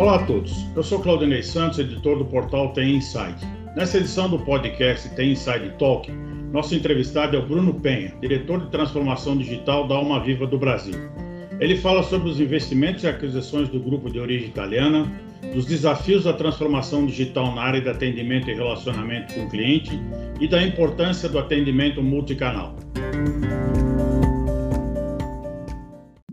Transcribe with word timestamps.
Olá 0.00 0.14
a 0.14 0.24
todos, 0.24 0.64
eu 0.74 0.82
sou 0.82 0.98
Claudinei 1.00 1.42
Santos, 1.42 1.78
editor 1.78 2.16
do 2.16 2.24
portal 2.24 2.72
Tem 2.72 2.96
Inside. 2.96 3.36
Nessa 3.76 3.98
edição 3.98 4.30
do 4.30 4.38
podcast 4.38 5.06
Tem 5.10 5.32
Inside 5.32 5.74
Talk, 5.78 6.10
nosso 6.50 6.74
entrevistado 6.74 7.36
é 7.36 7.38
o 7.38 7.44
Bruno 7.44 7.74
Penha, 7.74 8.14
diretor 8.18 8.62
de 8.62 8.70
transformação 8.70 9.36
digital 9.36 9.86
da 9.86 9.96
Alma 9.96 10.18
Viva 10.24 10.46
do 10.46 10.56
Brasil. 10.56 10.94
Ele 11.60 11.76
fala 11.76 12.02
sobre 12.02 12.30
os 12.30 12.40
investimentos 12.40 13.04
e 13.04 13.08
aquisições 13.08 13.68
do 13.68 13.78
grupo 13.78 14.08
de 14.08 14.18
origem 14.18 14.48
italiana, 14.48 15.06
dos 15.52 15.66
desafios 15.66 16.24
da 16.24 16.32
transformação 16.32 17.04
digital 17.04 17.54
na 17.54 17.60
área 17.60 17.82
de 17.82 17.90
atendimento 17.90 18.48
e 18.48 18.54
relacionamento 18.54 19.34
com 19.34 19.44
o 19.44 19.50
cliente 19.50 20.00
e 20.40 20.48
da 20.48 20.62
importância 20.62 21.28
do 21.28 21.38
atendimento 21.38 22.02
multicanal. 22.02 22.74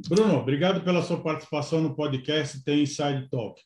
Bruno, 0.08 0.38
obrigado 0.38 0.86
pela 0.86 1.02
sua 1.02 1.22
participação 1.22 1.82
no 1.82 1.94
podcast 1.94 2.64
Tem 2.64 2.84
Inside 2.84 3.30
Talk. 3.30 3.62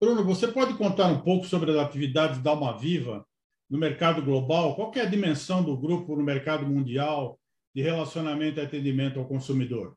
Bruno, 0.00 0.24
você 0.24 0.48
pode 0.48 0.72
contar 0.78 1.08
um 1.08 1.20
pouco 1.20 1.44
sobre 1.44 1.70
as 1.70 1.76
atividades 1.76 2.38
da 2.38 2.52
Alma 2.52 2.78
Viva 2.78 3.26
no 3.68 3.76
mercado 3.76 4.22
global? 4.22 4.74
Qual 4.74 4.90
é 4.94 5.02
a 5.02 5.04
dimensão 5.04 5.62
do 5.62 5.76
grupo 5.76 6.16
no 6.16 6.22
mercado 6.22 6.66
mundial 6.66 7.38
de 7.74 7.82
relacionamento 7.82 8.60
e 8.60 8.62
atendimento 8.62 9.18
ao 9.18 9.28
consumidor? 9.28 9.94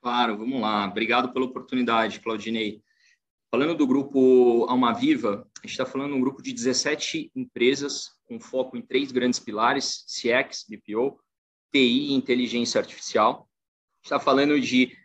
Claro, 0.00 0.38
vamos 0.38 0.58
lá. 0.58 0.86
Obrigado 0.86 1.30
pela 1.30 1.44
oportunidade, 1.44 2.20
Claudinei. 2.20 2.80
Falando 3.50 3.74
do 3.74 3.86
grupo 3.86 4.64
Alma 4.70 4.94
Viva, 4.94 5.46
a 5.58 5.66
gente 5.66 5.72
está 5.72 5.84
falando 5.84 6.12
de 6.12 6.16
um 6.16 6.22
grupo 6.22 6.40
de 6.40 6.50
17 6.50 7.30
empresas 7.36 8.12
com 8.24 8.40
foco 8.40 8.74
em 8.74 8.80
três 8.80 9.12
grandes 9.12 9.38
pilares, 9.38 10.06
CX, 10.06 10.64
BPO, 10.66 11.20
TI 11.70 12.06
e 12.08 12.12
inteligência 12.14 12.80
artificial 12.80 13.46
está 14.04 14.20
falando 14.20 14.60
de 14.60 14.96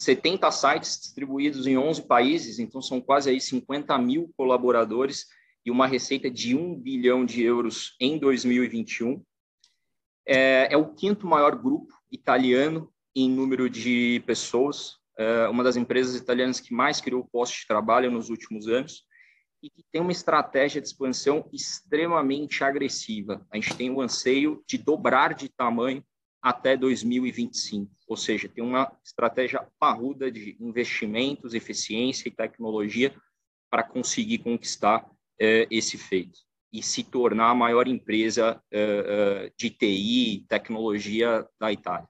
70 0.00 0.50
sites 0.50 0.98
distribuídos 0.98 1.66
em 1.66 1.76
11 1.76 2.06
países, 2.06 2.58
então 2.58 2.80
são 2.80 3.00
quase 3.00 3.30
aí 3.30 3.40
50 3.40 3.96
mil 3.98 4.32
colaboradores 4.36 5.26
e 5.64 5.70
uma 5.70 5.86
receita 5.86 6.30
de 6.30 6.56
1 6.56 6.80
bilhão 6.80 7.24
de 7.24 7.42
euros 7.42 7.94
em 8.00 8.18
2021. 8.18 9.22
É, 10.26 10.72
é 10.72 10.76
o 10.76 10.94
quinto 10.94 11.26
maior 11.26 11.56
grupo 11.56 11.94
italiano 12.10 12.92
em 13.14 13.30
número 13.30 13.70
de 13.70 14.22
pessoas, 14.26 14.96
é 15.18 15.48
uma 15.48 15.64
das 15.64 15.76
empresas 15.76 16.14
italianas 16.14 16.60
que 16.60 16.74
mais 16.74 17.00
criou 17.00 17.24
postos 17.24 17.60
de 17.60 17.66
trabalho 17.66 18.10
nos 18.10 18.28
últimos 18.28 18.68
anos 18.68 19.04
e 19.62 19.70
que 19.70 19.82
tem 19.90 20.02
uma 20.02 20.12
estratégia 20.12 20.80
de 20.80 20.86
expansão 20.86 21.48
extremamente 21.52 22.62
agressiva. 22.62 23.46
A 23.50 23.56
gente 23.56 23.74
tem 23.74 23.90
o 23.90 24.02
anseio 24.02 24.62
de 24.68 24.76
dobrar 24.76 25.34
de 25.34 25.48
tamanho 25.48 26.04
até 26.42 26.76
2025. 26.76 27.95
Ou 28.06 28.16
seja, 28.16 28.48
tem 28.48 28.62
uma 28.62 28.90
estratégia 29.04 29.66
parruda 29.78 30.30
de 30.30 30.56
investimentos, 30.60 31.54
eficiência 31.54 32.28
e 32.28 32.32
tecnologia 32.32 33.14
para 33.70 33.82
conseguir 33.82 34.38
conquistar 34.38 35.10
eh, 35.40 35.66
esse 35.70 35.98
feito 35.98 36.38
e 36.72 36.82
se 36.82 37.02
tornar 37.02 37.50
a 37.50 37.54
maior 37.54 37.88
empresa 37.88 38.62
eh, 38.70 39.52
de 39.56 39.70
TI 39.70 40.34
e 40.34 40.40
tecnologia 40.46 41.46
da 41.58 41.72
Itália. 41.72 42.08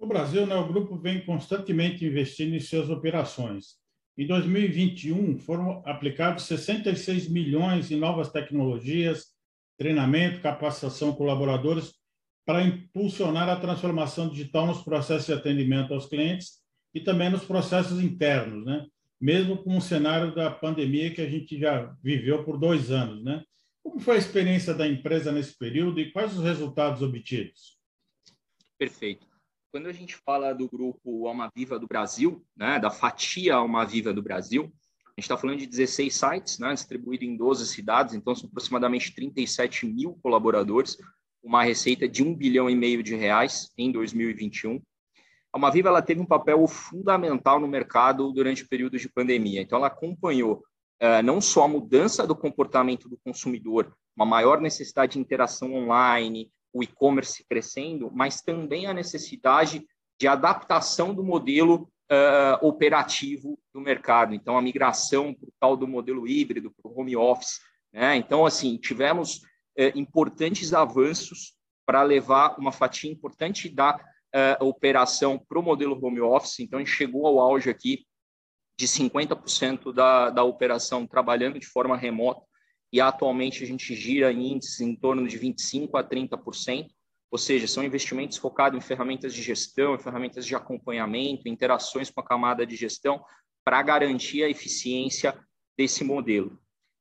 No 0.00 0.06
Brasil, 0.06 0.46
né, 0.46 0.54
o 0.54 0.68
grupo 0.68 0.96
vem 0.96 1.24
constantemente 1.24 2.04
investindo 2.04 2.54
em 2.54 2.60
suas 2.60 2.88
operações. 2.88 3.76
Em 4.16 4.26
2021, 4.26 5.38
foram 5.38 5.82
aplicados 5.84 6.44
66 6.44 7.28
milhões 7.28 7.90
em 7.90 7.96
novas 7.96 8.30
tecnologias, 8.30 9.26
treinamento, 9.76 10.40
capacitação 10.40 11.12
colaboradores 11.14 11.97
para 12.48 12.62
impulsionar 12.62 13.46
a 13.46 13.60
transformação 13.60 14.30
digital 14.30 14.66
nos 14.66 14.80
processos 14.80 15.26
de 15.26 15.34
atendimento 15.34 15.92
aos 15.92 16.06
clientes 16.06 16.62
e 16.94 17.00
também 17.00 17.28
nos 17.28 17.44
processos 17.44 18.00
internos, 18.00 18.64
né? 18.64 18.86
mesmo 19.20 19.62
com 19.62 19.76
o 19.76 19.82
cenário 19.82 20.34
da 20.34 20.50
pandemia 20.50 21.12
que 21.12 21.20
a 21.20 21.28
gente 21.28 21.60
já 21.60 21.94
viveu 22.02 22.42
por 22.44 22.56
dois 22.58 22.90
anos. 22.90 23.22
Né? 23.22 23.44
Como 23.82 24.00
foi 24.00 24.14
a 24.14 24.18
experiência 24.18 24.72
da 24.72 24.88
empresa 24.88 25.30
nesse 25.30 25.58
período 25.58 26.00
e 26.00 26.10
quais 26.10 26.38
os 26.38 26.42
resultados 26.42 27.02
obtidos? 27.02 27.78
Perfeito. 28.78 29.26
Quando 29.70 29.88
a 29.88 29.92
gente 29.92 30.16
fala 30.16 30.54
do 30.54 30.70
grupo 30.70 31.26
Alma 31.26 31.52
Viva 31.54 31.78
do 31.78 31.86
Brasil, 31.86 32.42
né, 32.56 32.78
da 32.78 32.90
fatia 32.90 33.56
Alma 33.56 33.84
Viva 33.84 34.10
do 34.14 34.22
Brasil, 34.22 34.72
a 35.04 35.20
gente 35.20 35.24
está 35.24 35.36
falando 35.36 35.58
de 35.58 35.66
16 35.66 36.14
sites, 36.14 36.58
né, 36.58 36.72
distribuído 36.72 37.26
em 37.26 37.36
12 37.36 37.66
cidades, 37.66 38.14
então 38.14 38.34
são 38.34 38.48
aproximadamente 38.48 39.14
37 39.14 39.84
mil 39.84 40.18
colaboradores, 40.22 40.96
uma 41.42 41.62
receita 41.62 42.08
de 42.08 42.22
um 42.22 42.34
bilhão 42.34 42.68
e 42.68 42.74
meio 42.74 43.02
de 43.02 43.14
reais 43.14 43.70
em 43.76 43.90
2021. 43.92 44.76
A 44.76 44.80
Almaviva 45.52 45.88
ela 45.88 46.02
teve 46.02 46.20
um 46.20 46.26
papel 46.26 46.66
fundamental 46.66 47.58
no 47.58 47.66
mercado 47.66 48.32
durante 48.32 48.62
o 48.62 48.68
período 48.68 48.98
de 48.98 49.08
pandemia. 49.08 49.62
Então, 49.62 49.78
ela 49.78 49.86
acompanhou 49.86 50.62
uh, 51.02 51.22
não 51.24 51.40
só 51.40 51.64
a 51.64 51.68
mudança 51.68 52.26
do 52.26 52.36
comportamento 52.36 53.08
do 53.08 53.18
consumidor, 53.18 53.94
uma 54.16 54.26
maior 54.26 54.60
necessidade 54.60 55.12
de 55.12 55.18
interação 55.18 55.74
online, 55.74 56.50
o 56.72 56.82
e-commerce 56.82 57.44
crescendo, 57.48 58.10
mas 58.12 58.42
também 58.42 58.86
a 58.86 58.92
necessidade 58.92 59.86
de 60.20 60.28
adaptação 60.28 61.14
do 61.14 61.24
modelo 61.24 61.88
uh, 62.10 62.66
operativo 62.66 63.58
do 63.72 63.80
mercado. 63.80 64.34
Então, 64.34 64.58
a 64.58 64.62
migração 64.62 65.32
para 65.32 65.48
o 65.48 65.52
tal 65.58 65.76
do 65.76 65.86
modelo 65.86 66.26
híbrido, 66.26 66.70
para 66.70 66.90
o 66.90 67.00
home 67.00 67.16
office. 67.16 67.60
Né? 67.92 68.16
Então, 68.16 68.44
assim, 68.44 68.76
tivemos 68.76 69.40
é, 69.78 69.92
importantes 69.96 70.74
avanços 70.74 71.54
para 71.86 72.02
levar 72.02 72.58
uma 72.58 72.72
fatia 72.72 73.10
importante 73.10 73.68
da 73.68 73.98
é, 74.34 74.58
operação 74.60 75.38
para 75.38 75.58
o 75.58 75.62
modelo 75.62 75.98
home 76.04 76.20
office. 76.20 76.58
Então, 76.58 76.78
a 76.78 76.82
gente 76.82 76.94
chegou 76.94 77.26
ao 77.26 77.38
auge 77.38 77.70
aqui 77.70 78.04
de 78.78 78.86
50% 78.86 79.92
da, 79.92 80.30
da 80.30 80.44
operação 80.44 81.06
trabalhando 81.06 81.58
de 81.58 81.66
forma 81.66 81.96
remota 81.96 82.42
e 82.92 83.00
atualmente 83.00 83.62
a 83.62 83.66
gente 83.66 83.94
gira 83.94 84.32
em 84.32 84.52
índices 84.52 84.80
em 84.80 84.94
torno 84.94 85.26
de 85.26 85.38
25% 85.38 85.90
a 85.94 86.04
30%, 86.04 86.88
ou 87.30 87.38
seja, 87.38 87.66
são 87.66 87.84
investimentos 87.84 88.38
focados 88.38 88.78
em 88.78 88.86
ferramentas 88.86 89.34
de 89.34 89.42
gestão, 89.42 89.94
em 89.94 89.98
ferramentas 89.98 90.46
de 90.46 90.54
acompanhamento, 90.54 91.48
interações 91.48 92.10
com 92.10 92.20
a 92.20 92.24
camada 92.24 92.66
de 92.66 92.76
gestão 92.76 93.22
para 93.64 93.82
garantir 93.82 94.42
a 94.42 94.48
eficiência 94.48 95.38
desse 95.76 96.02
modelo. 96.02 96.58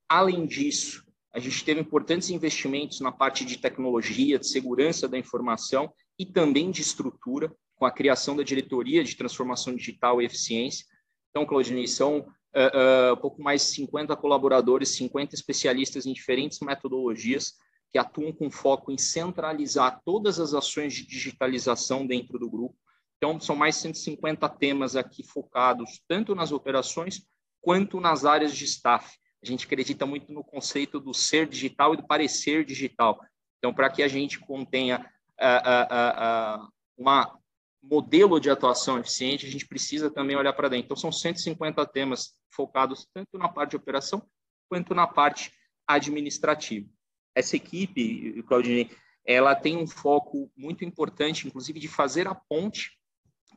Além 0.10 0.46
disso, 0.46 1.07
a 1.38 1.40
gente 1.40 1.64
teve 1.64 1.80
importantes 1.80 2.32
investimentos 2.32 3.00
na 3.00 3.12
parte 3.12 3.46
de 3.46 3.60
tecnologia, 3.60 4.40
de 4.40 4.48
segurança 4.48 5.08
da 5.08 5.20
informação 5.20 5.94
e 6.18 6.26
também 6.26 6.72
de 6.72 6.82
estrutura, 6.82 7.56
com 7.76 7.86
a 7.86 7.92
criação 7.92 8.36
da 8.36 8.42
diretoria 8.42 9.04
de 9.04 9.16
transformação 9.16 9.76
digital 9.76 10.20
e 10.20 10.26
eficiência. 10.26 10.84
Então, 11.30 11.46
Claudinei, 11.46 11.86
são 11.86 12.22
uh, 12.22 13.14
uh, 13.14 13.18
pouco 13.18 13.40
mais 13.40 13.62
de 13.62 13.68
50 13.68 14.16
colaboradores, 14.16 14.96
50 14.96 15.36
especialistas 15.36 16.08
em 16.08 16.14
diferentes 16.14 16.60
metodologias 16.60 17.54
que 17.92 18.00
atuam 18.00 18.34
com 18.34 18.50
foco 18.50 18.92
em 18.92 18.98
centralizar 18.98 20.02
todas 20.04 20.40
as 20.40 20.56
ações 20.56 20.92
de 20.96 21.06
digitalização 21.06 22.08
dentro 22.08 22.40
do 22.40 22.50
grupo. 22.50 22.76
Então, 23.18 23.40
são 23.40 23.56
mais 23.56 23.76
de 23.76 23.82
150 23.82 24.50
temas 24.50 24.96
aqui 24.96 25.24
focados 25.24 26.02
tanto 26.08 26.34
nas 26.34 26.52
operações 26.52 27.22
quanto 27.62 28.00
nas 28.00 28.26
áreas 28.26 28.56
de 28.56 28.66
staff 28.66 29.16
a 29.44 29.46
gente 29.46 29.66
acredita 29.66 30.06
muito 30.06 30.32
no 30.32 30.44
conceito 30.44 31.00
do 31.00 31.14
ser 31.14 31.48
digital 31.48 31.94
e 31.94 31.98
do 31.98 32.08
parecer 32.08 32.66
digital. 32.66 33.20
Então, 33.58 33.74
para 33.74 33.90
que 33.90 34.04
a 34.04 34.08
gente 34.08 34.40
contenha 34.40 35.00
uh, 35.40 36.64
uh, 36.64 37.08
uh, 37.08 37.42
modelo 37.82 38.40
de 38.40 38.50
atuação 38.50 39.00
eficiente, 39.00 39.46
a 39.46 39.50
gente 39.50 39.68
precisa 39.68 40.10
também 40.10 40.36
olhar 40.36 40.54
para 40.54 40.70
dentro. 40.70 40.86
Então, 40.86 40.98
são 40.98 41.12
150 41.12 41.86
temas 41.88 42.34
focados 42.52 43.08
tanto 43.14 43.38
na 43.38 43.48
parte 43.48 43.72
de 43.72 43.78
operação 43.78 44.22
quanto 44.70 44.94
na 44.94 45.08
parte 45.08 45.52
administrativa. 45.88 46.88
Essa 47.34 47.56
equipe, 47.56 48.44
Claudinei, 48.44 48.90
ela 49.26 49.56
tem 49.56 49.78
um 49.78 49.88
foco 49.88 50.52
muito 50.56 50.84
importante, 50.84 51.48
inclusive, 51.48 51.80
de 51.80 51.88
fazer 51.88 52.28
a 52.28 52.36
ponte 52.36 52.92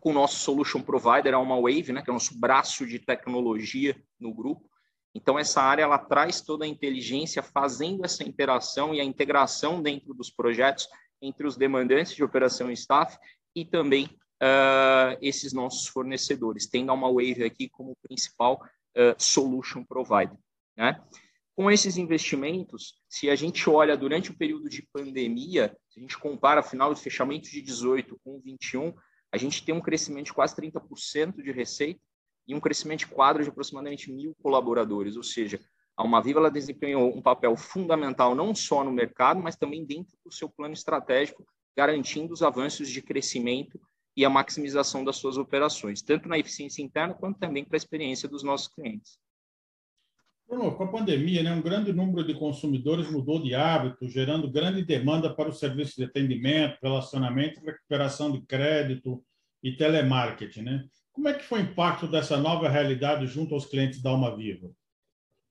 com 0.00 0.10
o 0.10 0.14
nosso 0.14 0.36
solution 0.36 0.80
provider, 0.80 1.34
a 1.34 1.38
uma 1.38 1.60
Wave, 1.60 1.92
né, 1.92 2.02
que 2.02 2.10
é 2.10 2.12
o 2.12 2.14
nosso 2.14 2.38
braço 2.38 2.86
de 2.86 2.98
tecnologia 2.98 4.00
no 4.18 4.32
grupo, 4.32 4.69
então, 5.14 5.38
essa 5.38 5.60
área 5.60 5.82
ela 5.82 5.98
traz 5.98 6.40
toda 6.40 6.64
a 6.64 6.68
inteligência, 6.68 7.42
fazendo 7.42 8.04
essa 8.04 8.22
interação 8.22 8.94
e 8.94 9.00
a 9.00 9.04
integração 9.04 9.82
dentro 9.82 10.14
dos 10.14 10.30
projetos 10.30 10.88
entre 11.20 11.46
os 11.46 11.56
demandantes 11.56 12.14
de 12.14 12.22
operação 12.22 12.70
e 12.70 12.74
staff 12.74 13.18
e 13.54 13.64
também 13.64 14.06
uh, 14.06 15.18
esses 15.20 15.52
nossos 15.52 15.86
fornecedores, 15.88 16.66
tendo 16.66 16.90
a 16.90 16.94
uma 16.94 17.08
Wave 17.08 17.44
aqui 17.44 17.68
como 17.68 17.96
principal 18.02 18.62
uh, 18.96 19.14
solution 19.18 19.84
provider. 19.84 20.36
Né? 20.76 21.02
Com 21.56 21.70
esses 21.70 21.96
investimentos, 21.96 22.94
se 23.08 23.28
a 23.28 23.34
gente 23.34 23.68
olha 23.68 23.96
durante 23.96 24.30
o 24.30 24.36
período 24.36 24.68
de 24.68 24.86
pandemia, 24.92 25.76
se 25.90 25.98
a 25.98 26.02
gente 26.02 26.16
compara 26.16 26.62
final 26.62 26.94
de 26.94 27.00
fechamento 27.02 27.50
de 27.50 27.60
18 27.60 28.18
com 28.24 28.40
21, 28.40 28.94
a 29.32 29.36
gente 29.36 29.64
tem 29.64 29.74
um 29.74 29.80
crescimento 29.80 30.26
de 30.26 30.32
quase 30.32 30.56
30% 30.56 31.42
de 31.42 31.52
receita, 31.52 32.00
e 32.50 32.54
um 32.54 32.60
crescimento 32.60 33.00
de 33.00 33.06
quadro 33.06 33.44
de 33.44 33.48
aproximadamente 33.48 34.10
mil 34.10 34.34
colaboradores, 34.42 35.16
ou 35.16 35.22
seja, 35.22 35.60
a 35.96 36.02
Uma 36.02 36.20
Viva 36.20 36.40
ela 36.40 36.50
desempenhou 36.50 37.16
um 37.16 37.22
papel 37.22 37.56
fundamental 37.56 38.34
não 38.34 38.52
só 38.54 38.82
no 38.82 38.90
mercado, 38.90 39.40
mas 39.40 39.54
também 39.54 39.84
dentro 39.84 40.16
do 40.24 40.32
seu 40.32 40.48
plano 40.48 40.74
estratégico, 40.74 41.46
garantindo 41.76 42.34
os 42.34 42.42
avanços 42.42 42.88
de 42.88 43.00
crescimento 43.00 43.80
e 44.16 44.24
a 44.24 44.30
maximização 44.30 45.04
das 45.04 45.16
suas 45.16 45.36
operações, 45.36 46.02
tanto 46.02 46.28
na 46.28 46.38
eficiência 46.38 46.82
interna 46.82 47.14
quanto 47.14 47.38
também 47.38 47.64
para 47.64 47.76
a 47.76 47.78
experiência 47.78 48.28
dos 48.28 48.42
nossos 48.42 48.66
clientes. 48.66 49.18
Bruno, 50.48 50.74
com 50.74 50.82
a 50.82 50.88
pandemia, 50.88 51.44
né, 51.44 51.52
um 51.52 51.62
grande 51.62 51.92
número 51.92 52.26
de 52.26 52.34
consumidores 52.34 53.08
mudou 53.08 53.40
de 53.40 53.54
hábito, 53.54 54.08
gerando 54.08 54.50
grande 54.50 54.84
demanda 54.84 55.32
para 55.32 55.48
o 55.48 55.52
serviço 55.52 55.94
de 55.96 56.04
atendimento, 56.04 56.78
relacionamento, 56.82 57.60
recuperação 57.60 58.32
de 58.32 58.40
crédito 58.40 59.22
e 59.62 59.76
telemarketing. 59.76 60.62
Né? 60.62 60.88
Como 61.12 61.28
é 61.28 61.34
que 61.34 61.44
foi 61.44 61.60
o 61.60 61.64
impacto 61.64 62.06
dessa 62.06 62.36
nova 62.36 62.68
realidade 62.68 63.26
junto 63.26 63.54
aos 63.54 63.66
clientes 63.66 64.00
da 64.02 64.10
Alma 64.10 64.34
Viva? 64.36 64.70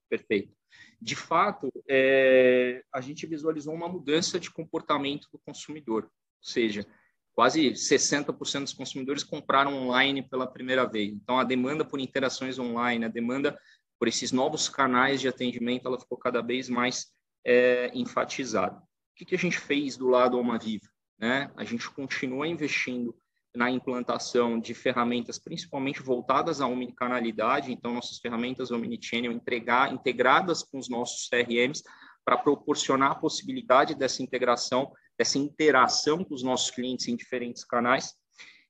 Perfeito. 0.08 0.54
De 1.00 1.16
fato, 1.16 1.70
é, 1.88 2.82
a 2.92 3.00
gente 3.00 3.26
visualizou 3.26 3.74
uma 3.74 3.88
mudança 3.88 4.38
de 4.38 4.50
comportamento 4.50 5.28
do 5.32 5.38
consumidor, 5.38 6.04
ou 6.04 6.10
seja, 6.42 6.86
quase 7.32 7.70
60% 7.70 8.60
dos 8.60 8.72
consumidores 8.72 9.24
compraram 9.24 9.74
online 9.74 10.22
pela 10.22 10.46
primeira 10.46 10.84
vez. 10.86 11.12
Então, 11.12 11.38
a 11.38 11.44
demanda 11.44 11.84
por 11.84 12.00
interações 12.00 12.58
online, 12.58 13.04
a 13.04 13.08
demanda 13.08 13.58
por 13.98 14.08
esses 14.08 14.32
novos 14.32 14.68
canais 14.68 15.20
de 15.20 15.28
atendimento, 15.28 15.86
ela 15.86 16.00
ficou 16.00 16.18
cada 16.18 16.42
vez 16.42 16.68
mais 16.68 17.12
é, 17.44 17.90
enfatizada. 17.94 18.76
O 18.76 18.82
que, 19.16 19.24
que 19.24 19.34
a 19.34 19.38
gente 19.38 19.58
fez 19.58 19.96
do 19.96 20.08
lado 20.08 20.36
Alma 20.36 20.58
Viva? 20.58 20.88
Né? 21.18 21.50
A 21.56 21.64
gente 21.64 21.88
continua 21.90 22.48
investindo 22.48 23.14
na 23.54 23.70
implantação 23.70 24.60
de 24.60 24.74
ferramentas 24.74 25.38
principalmente 25.38 26.02
voltadas 26.02 26.60
à 26.60 26.66
omnicanalidade, 26.66 27.72
então 27.72 27.94
nossas 27.94 28.18
ferramentas 28.18 28.70
omnichannel 28.70 29.32
entregar, 29.32 29.92
integradas 29.92 30.62
com 30.62 30.78
os 30.78 30.88
nossos 30.88 31.28
CRMs 31.28 31.82
para 32.24 32.36
proporcionar 32.36 33.12
a 33.12 33.16
possibilidade 33.16 33.94
dessa 33.94 34.22
integração, 34.22 34.92
dessa 35.18 35.38
interação 35.38 36.22
com 36.22 36.34
os 36.34 36.42
nossos 36.42 36.70
clientes 36.70 37.08
em 37.08 37.16
diferentes 37.16 37.64
canais. 37.64 38.14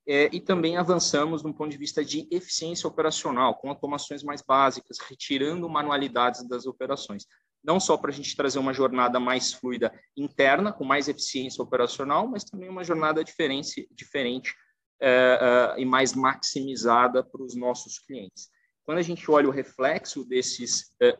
É, 0.08 0.30
e 0.32 0.40
também 0.40 0.76
avançamos 0.78 1.42
do 1.42 1.52
ponto 1.52 1.70
de 1.70 1.76
vista 1.76 2.02
de 2.02 2.26
eficiência 2.30 2.88
operacional, 2.88 3.54
com 3.56 3.68
automações 3.68 4.22
mais 4.22 4.42
básicas, 4.42 4.98
retirando 4.98 5.68
manualidades 5.68 6.48
das 6.48 6.66
operações. 6.66 7.26
Não 7.62 7.78
só 7.78 7.98
para 7.98 8.10
a 8.10 8.14
gente 8.14 8.34
trazer 8.34 8.58
uma 8.58 8.72
jornada 8.72 9.20
mais 9.20 9.52
fluida 9.52 9.92
interna, 10.16 10.72
com 10.72 10.84
mais 10.84 11.06
eficiência 11.06 11.62
operacional, 11.62 12.26
mas 12.26 12.44
também 12.44 12.70
uma 12.70 12.82
jornada 12.82 13.22
diferente, 13.22 13.86
diferente 13.92 14.54
é, 15.00 15.74
é, 15.76 15.80
e 15.80 15.84
mais 15.84 16.14
maximizada 16.14 17.24
para 17.24 17.42
os 17.42 17.54
nossos 17.54 17.98
clientes. 17.98 18.50
Quando 18.84 18.98
a 18.98 19.02
gente 19.02 19.30
olha 19.30 19.48
o 19.48 19.52
reflexo 19.52 20.24
desses 20.24 20.94
é, 21.00 21.16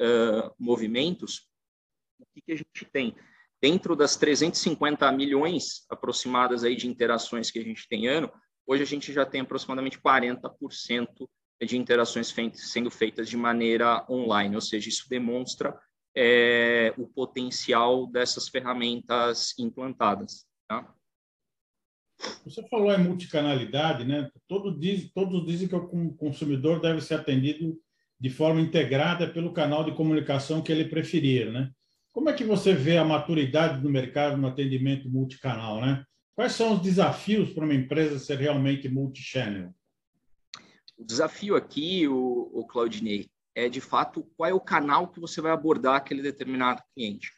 movimentos, 0.59 1.49
o 2.19 2.27
que, 2.35 2.43
que 2.43 2.53
a 2.53 2.57
gente 2.57 2.85
tem? 2.93 3.17
Dentro 3.63 3.95
das 3.95 4.17
350 4.17 5.11
milhões 5.13 5.87
aproximadas 5.91 6.65
aí 6.65 6.75
de 6.75 6.89
interações 6.89 7.51
que 7.51 7.59
a 7.59 7.65
gente 7.65 7.89
tem 7.89 8.09
ano, 8.09 8.31
hoje 8.67 8.83
a 8.83 8.87
gente 8.87 9.13
já 9.13 9.25
tem 9.25 9.43
aproximadamente 9.43 9.99
40% 10.01 11.29
de 11.67 11.77
interações 11.77 12.31
feitas, 12.31 12.71
sendo 12.71 12.91
feitas 12.91 13.29
de 13.29 13.37
maneira 13.37 14.07
online, 14.09 14.55
ou 14.55 14.63
seja, 14.63 14.89
isso 14.89 15.09
demonstra 15.09 15.79
é, 16.17 16.93
o 16.97 17.07
potencial 17.07 18.07
dessas 18.07 18.49
ferramentas 18.49 19.55
implantadas. 19.59 20.47
Tá? 20.67 20.95
Você 22.45 22.67
falou 22.69 22.93
em 22.93 23.03
multicanalidade, 23.03 24.05
né? 24.05 24.31
Todo 24.49 24.79
diz, 24.79 25.11
todos 25.13 25.47
dizem 25.47 25.69
que 25.69 25.75
o 25.75 26.13
consumidor 26.15 26.81
deve 26.81 27.01
ser 27.01 27.15
atendido 27.15 27.79
de 28.19 28.29
forma 28.29 28.61
integrada 28.61 29.29
pelo 29.29 29.53
canal 29.53 29.85
de 29.85 29.95
comunicação 29.95 30.63
que 30.63 30.71
ele 30.71 30.85
preferir, 30.85 31.51
né? 31.51 31.71
Como 32.13 32.29
é 32.29 32.33
que 32.33 32.45
você 32.45 32.75
vê 32.75 32.99
a 32.99 33.05
maturidade 33.05 33.81
do 33.81 33.89
mercado 33.89 34.37
no 34.37 34.49
atendimento 34.49 35.09
multicanal, 35.09 35.81
né? 35.81 36.05
Quais 36.35 36.53
são 36.53 36.75
os 36.75 36.83
desafios 36.83 37.53
para 37.53 37.65
uma 37.65 37.75
empresa 37.75 38.19
ser 38.19 38.39
realmente 38.39 38.89
multichannel? 38.89 39.75
O 40.99 41.05
desafio 41.05 41.57
aqui, 41.57 42.07
o, 42.09 42.51
o 42.53 42.67
Claudinei, 42.67 43.29
é 43.55 43.69
de 43.69 43.81
fato 43.81 44.23
qual 44.37 44.51
é 44.51 44.55
o 44.55 44.61
canal 44.61 45.09
que 45.09 45.21
você 45.21 45.41
vai 45.41 45.53
abordar 45.53 45.97
aquele 45.97 46.23
determinado 46.23 46.83
cliente. 46.95 47.31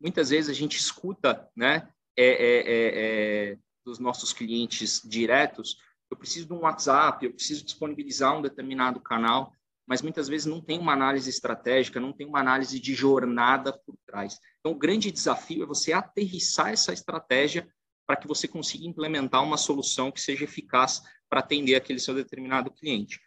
Muitas 0.00 0.30
vezes 0.30 0.50
a 0.50 0.54
gente 0.54 0.76
escuta, 0.76 1.48
né? 1.56 1.88
É, 2.16 2.26
é, 2.26 2.58
é, 2.58 3.50
é 3.52 3.58
dos 3.86 4.00
nossos 4.00 4.32
clientes 4.32 5.00
diretos, 5.02 5.78
eu 6.10 6.16
preciso 6.16 6.46
de 6.46 6.52
um 6.52 6.60
WhatsApp, 6.60 7.24
eu 7.24 7.32
preciso 7.32 7.64
disponibilizar 7.64 8.36
um 8.36 8.42
determinado 8.42 9.00
canal, 9.00 9.52
mas 9.86 10.02
muitas 10.02 10.28
vezes 10.28 10.46
não 10.46 10.60
tem 10.60 10.78
uma 10.78 10.92
análise 10.92 11.30
estratégica, 11.30 12.00
não 12.00 12.12
tem 12.12 12.26
uma 12.26 12.40
análise 12.40 12.80
de 12.80 12.92
jornada 12.92 13.72
por 13.72 13.96
trás. 14.04 14.38
Então, 14.58 14.72
o 14.72 14.78
grande 14.78 15.12
desafio 15.12 15.62
é 15.62 15.66
você 15.66 15.92
aterrissar 15.92 16.70
essa 16.70 16.92
estratégia 16.92 17.68
para 18.04 18.16
que 18.16 18.26
você 18.26 18.48
consiga 18.48 18.84
implementar 18.84 19.42
uma 19.42 19.56
solução 19.56 20.10
que 20.10 20.20
seja 20.20 20.44
eficaz 20.44 21.02
para 21.28 21.40
atender 21.40 21.76
aquele 21.76 22.00
seu 22.00 22.14
determinado 22.14 22.70
cliente. 22.70 23.20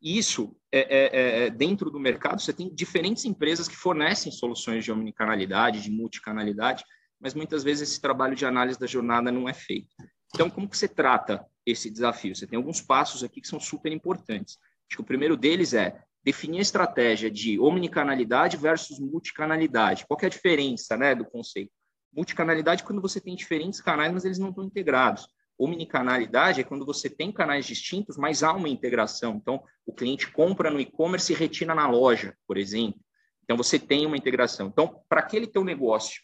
Isso, 0.00 0.54
é, 0.70 0.80
é, 0.80 1.44
é, 1.46 1.50
dentro 1.50 1.90
do 1.90 2.00
mercado, 2.00 2.40
você 2.40 2.52
tem 2.52 2.74
diferentes 2.74 3.24
empresas 3.24 3.68
que 3.68 3.76
fornecem 3.76 4.32
soluções 4.32 4.84
de 4.84 4.92
omnicanalidade, 4.92 5.82
de 5.82 5.90
multicanalidade, 5.90 6.84
mas 7.22 7.34
muitas 7.34 7.62
vezes 7.62 7.88
esse 7.88 8.00
trabalho 8.00 8.34
de 8.34 8.44
análise 8.44 8.78
da 8.78 8.86
jornada 8.86 9.30
não 9.30 9.48
é 9.48 9.54
feito. 9.54 9.94
Então, 10.34 10.50
como 10.50 10.68
que 10.68 10.76
você 10.76 10.88
trata 10.88 11.46
esse 11.64 11.88
desafio? 11.88 12.34
Você 12.34 12.46
tem 12.46 12.56
alguns 12.56 12.80
passos 12.80 13.22
aqui 13.22 13.40
que 13.40 13.46
são 13.46 13.60
super 13.60 13.92
importantes. 13.92 14.58
Acho 14.90 14.96
que 14.96 15.00
o 15.00 15.06
primeiro 15.06 15.36
deles 15.36 15.72
é 15.72 16.02
definir 16.24 16.58
a 16.58 16.62
estratégia 16.62 17.30
de 17.30 17.60
omnicanalidade 17.60 18.56
versus 18.56 18.98
multicanalidade. 18.98 20.04
Qual 20.06 20.18
é 20.20 20.26
a 20.26 20.30
diferença 20.30 20.96
né, 20.96 21.14
do 21.14 21.24
conceito? 21.24 21.70
Multicanalidade 22.12 22.82
é 22.82 22.86
quando 22.86 23.00
você 23.00 23.20
tem 23.20 23.36
diferentes 23.36 23.80
canais, 23.80 24.12
mas 24.12 24.24
eles 24.24 24.38
não 24.38 24.48
estão 24.50 24.64
integrados. 24.64 25.28
Omnicanalidade 25.58 26.60
é 26.60 26.64
quando 26.64 26.84
você 26.84 27.08
tem 27.08 27.30
canais 27.30 27.66
distintos, 27.66 28.16
mas 28.16 28.42
há 28.42 28.52
uma 28.52 28.68
integração. 28.68 29.36
Então, 29.36 29.62
o 29.86 29.92
cliente 29.92 30.30
compra 30.30 30.70
no 30.70 30.80
e-commerce 30.80 31.32
e 31.32 31.36
retira 31.36 31.74
na 31.74 31.88
loja, 31.88 32.36
por 32.48 32.56
exemplo. 32.56 33.00
Então, 33.44 33.56
você 33.56 33.78
tem 33.78 34.06
uma 34.06 34.16
integração. 34.16 34.66
Então, 34.66 35.02
para 35.08 35.20
aquele 35.20 35.46
teu 35.46 35.62
negócio 35.62 36.20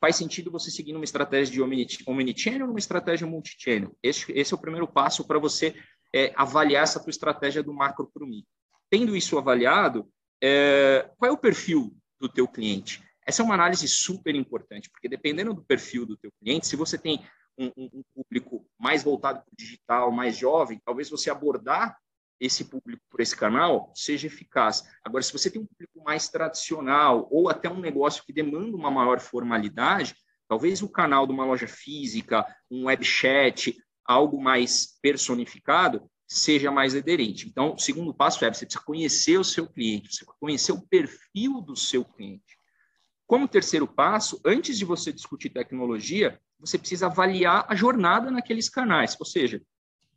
faz 0.00 0.16
sentido 0.16 0.50
você 0.50 0.70
seguir 0.70 0.94
uma 0.94 1.04
estratégia 1.04 1.52
de 1.52 1.62
omnichannel 2.06 2.66
ou 2.66 2.70
uma 2.70 2.78
estratégia 2.78 3.26
multichannel? 3.26 3.96
Esse, 4.02 4.30
esse 4.32 4.52
é 4.52 4.56
o 4.56 4.60
primeiro 4.60 4.86
passo 4.86 5.26
para 5.26 5.38
você 5.38 5.74
é, 6.14 6.32
avaliar 6.36 6.84
essa 6.84 7.00
tua 7.00 7.10
estratégia 7.10 7.62
do 7.62 7.72
macro 7.72 8.10
para 8.12 8.24
o 8.24 8.26
micro. 8.26 8.48
Tendo 8.90 9.16
isso 9.16 9.36
avaliado, 9.36 10.08
é, 10.42 11.10
qual 11.18 11.30
é 11.30 11.32
o 11.32 11.38
perfil 11.38 11.94
do 12.20 12.28
teu 12.28 12.46
cliente? 12.48 13.02
Essa 13.26 13.42
é 13.42 13.44
uma 13.44 13.54
análise 13.54 13.86
super 13.86 14.34
importante, 14.34 14.88
porque 14.90 15.08
dependendo 15.08 15.52
do 15.52 15.62
perfil 15.62 16.06
do 16.06 16.16
teu 16.16 16.30
cliente, 16.40 16.66
se 16.66 16.76
você 16.76 16.96
tem 16.96 17.22
um, 17.58 17.66
um, 17.76 17.90
um 17.94 18.02
público 18.14 18.66
mais 18.78 19.02
voltado 19.02 19.40
para 19.40 19.52
o 19.52 19.56
digital, 19.56 20.10
mais 20.10 20.36
jovem, 20.36 20.80
talvez 20.84 21.10
você 21.10 21.28
abordar 21.28 21.98
esse 22.40 22.64
público 22.64 23.02
por 23.10 23.20
esse 23.20 23.36
canal 23.36 23.92
seja 23.94 24.26
eficaz. 24.26 24.84
Agora, 25.04 25.22
se 25.22 25.32
você 25.32 25.50
tem 25.50 25.60
um 25.60 25.66
público 25.66 26.02
mais 26.04 26.28
tradicional 26.28 27.28
ou 27.30 27.48
até 27.48 27.68
um 27.68 27.80
negócio 27.80 28.24
que 28.24 28.32
demanda 28.32 28.76
uma 28.76 28.90
maior 28.90 29.20
formalidade, 29.20 30.14
talvez 30.48 30.82
o 30.82 30.88
canal 30.88 31.26
de 31.26 31.32
uma 31.32 31.44
loja 31.44 31.66
física, 31.66 32.46
um 32.70 32.86
web 32.86 33.04
chat, 33.04 33.76
algo 34.04 34.40
mais 34.40 34.98
personificado, 35.02 36.08
seja 36.26 36.70
mais 36.70 36.94
aderente. 36.94 37.48
Então, 37.48 37.74
o 37.74 37.78
segundo 37.78 38.12
passo 38.14 38.44
é 38.44 38.52
você 38.52 38.66
precisa 38.66 38.84
conhecer 38.84 39.38
o 39.38 39.44
seu 39.44 39.66
cliente, 39.66 40.14
você 40.14 40.24
conhecer 40.38 40.72
o 40.72 40.86
perfil 40.86 41.60
do 41.60 41.74
seu 41.74 42.04
cliente. 42.04 42.58
Como 43.26 43.48
terceiro 43.48 43.86
passo, 43.86 44.40
antes 44.44 44.78
de 44.78 44.84
você 44.84 45.12
discutir 45.12 45.50
tecnologia, 45.50 46.40
você 46.58 46.78
precisa 46.78 47.06
avaliar 47.06 47.66
a 47.68 47.74
jornada 47.74 48.30
naqueles 48.30 48.68
canais, 48.68 49.16
ou 49.18 49.26
seja, 49.26 49.62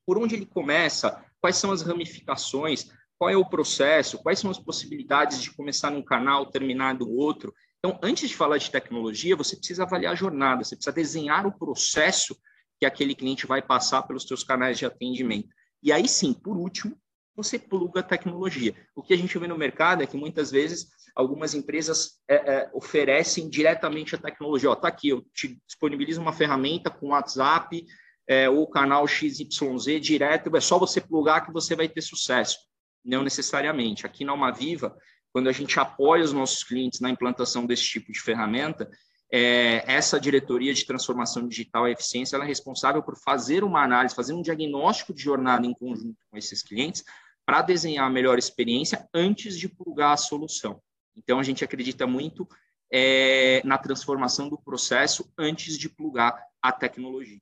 por 0.05 0.17
onde 0.17 0.36
ele 0.36 0.46
começa, 0.46 1.24
quais 1.41 1.57
são 1.57 1.71
as 1.71 1.81
ramificações, 1.81 2.89
qual 3.17 3.29
é 3.29 3.36
o 3.36 3.45
processo, 3.45 4.17
quais 4.19 4.39
são 4.39 4.50
as 4.50 4.60
possibilidades 4.60 5.41
de 5.41 5.51
começar 5.51 5.91
num 5.91 6.03
canal, 6.03 6.50
terminar 6.50 6.95
do 6.95 7.12
outro. 7.12 7.53
Então, 7.79 8.00
antes 8.01 8.29
de 8.29 8.36
falar 8.36 8.57
de 8.57 8.71
tecnologia, 8.71 9.36
você 9.36 9.55
precisa 9.55 9.83
avaliar 9.83 10.13
a 10.13 10.15
jornada, 10.15 10.63
você 10.63 10.75
precisa 10.75 10.95
desenhar 10.95 11.45
o 11.45 11.51
processo 11.51 12.36
que 12.79 12.86
aquele 12.86 13.13
cliente 13.13 13.45
vai 13.45 13.62
passar 13.62 14.03
pelos 14.03 14.24
seus 14.24 14.43
canais 14.43 14.77
de 14.77 14.86
atendimento. 14.86 15.50
E 15.83 15.91
aí 15.91 16.07
sim, 16.07 16.33
por 16.33 16.57
último, 16.57 16.95
você 17.36 17.57
pluga 17.57 18.01
a 18.01 18.03
tecnologia. 18.03 18.75
O 18.95 19.01
que 19.01 19.13
a 19.13 19.17
gente 19.17 19.38
vê 19.38 19.48
no 19.48 19.57
mercado 19.57 20.03
é 20.03 20.07
que 20.07 20.17
muitas 20.17 20.51
vezes 20.51 20.88
algumas 21.15 21.53
empresas 21.53 22.19
é, 22.27 22.36
é, 22.36 22.71
oferecem 22.74 23.50
diretamente 23.50 24.15
a 24.15 24.17
tecnologia. 24.17 24.71
Está 24.71 24.88
aqui, 24.88 25.10
eu 25.10 25.21
te 25.33 25.60
disponibilizo 25.67 26.21
uma 26.21 26.33
ferramenta 26.33 26.89
com 26.89 27.10
WhatsApp, 27.10 27.86
é, 28.28 28.50
o 28.50 28.66
canal 28.68 29.08
XYZ 29.08 30.00
direto, 30.01 30.56
é 30.56 30.62
só 30.62 30.78
você 30.78 31.01
plugar 31.01 31.46
que 31.46 31.51
você 31.51 31.75
vai 31.75 31.90
ter 31.90 32.01
sucesso. 32.01 32.58
Não 33.04 33.24
necessariamente. 33.24 34.06
Aqui 34.06 34.24
na 34.24 34.32
Alma 34.32 34.51
Viva, 34.51 34.96
quando 35.34 35.50
a 35.50 35.51
gente 35.51 35.80
apoia 35.80 36.24
os 36.24 36.34
nossos 36.34 36.63
clientes 36.63 37.00
na 37.00 37.10
implantação 37.10 37.66
desse 37.66 37.84
tipo 37.84 38.12
de 38.12 38.20
ferramenta, 38.20 38.90
é, 39.34 39.84
essa 39.88 40.20
diretoria 40.20 40.74
de 40.74 40.86
transformação 40.86 41.48
digital 41.48 41.88
e 41.88 41.94
eficiência 41.94 42.36
ela 42.36 42.44
é 42.44 42.48
responsável 42.48 43.01
por 43.01 43.16
fazer 43.18 43.63
uma 43.63 43.82
análise, 43.82 44.13
fazer 44.13 44.34
um 44.34 44.42
diagnóstico 44.42 45.13
de 45.13 45.24
jornada 45.24 45.66
em 45.66 45.74
conjunto 45.74 46.18
com 46.30 46.38
esses 46.38 46.62
clientes 46.62 47.04
para 47.46 47.62
desenhar 47.62 48.06
a 48.06 48.10
melhor 48.10 48.38
experiência 48.38 49.08
antes 49.13 49.58
de 49.58 49.70
plugar 49.70 50.13
a 50.13 50.18
solução. 50.18 50.82
Então, 51.16 51.40
a 51.40 51.44
gente 51.44 51.63
acredita 51.63 52.06
muito 52.06 52.48
é, 52.92 53.62
na 53.66 53.78
transformação 53.78 54.50
do 54.50 54.58
processo 54.58 55.32
antes 55.38 55.78
de 55.78 55.90
plugar 55.90 56.38
a 56.62 56.72
tecnologia. 56.72 57.40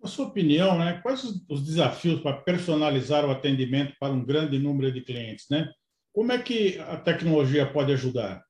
Na 0.00 0.08
sua 0.08 0.26
opinião, 0.26 0.78
né, 0.78 1.00
quais 1.02 1.24
os 1.48 1.64
desafios 1.64 2.20
para 2.20 2.36
personalizar 2.36 3.24
o 3.24 3.30
atendimento 3.30 3.94
para 3.98 4.12
um 4.12 4.24
grande 4.24 4.58
número 4.58 4.92
de 4.92 5.00
clientes? 5.00 5.46
Né? 5.50 5.70
Como 6.12 6.32
é 6.32 6.38
que 6.38 6.78
a 6.78 6.96
tecnologia 6.96 7.70
pode 7.70 7.92
ajudar? 7.92 8.44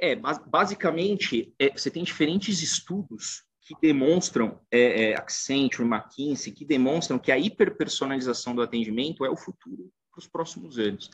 É, 0.00 0.16
basicamente, 0.16 1.54
é, 1.58 1.70
você 1.70 1.90
tem 1.90 2.02
diferentes 2.02 2.62
estudos 2.62 3.44
que 3.60 3.74
demonstram, 3.80 4.60
é, 4.70 5.10
é, 5.10 5.16
Accenture, 5.16 5.88
McKinsey, 5.88 6.52
que 6.52 6.64
demonstram 6.64 7.18
que 7.18 7.32
a 7.32 7.38
hiperpersonalização 7.38 8.54
do 8.54 8.62
atendimento 8.62 9.24
é 9.24 9.30
o 9.30 9.36
futuro 9.36 9.90
para 10.10 10.18
os 10.18 10.28
próximos 10.28 10.78
anos. 10.78 11.10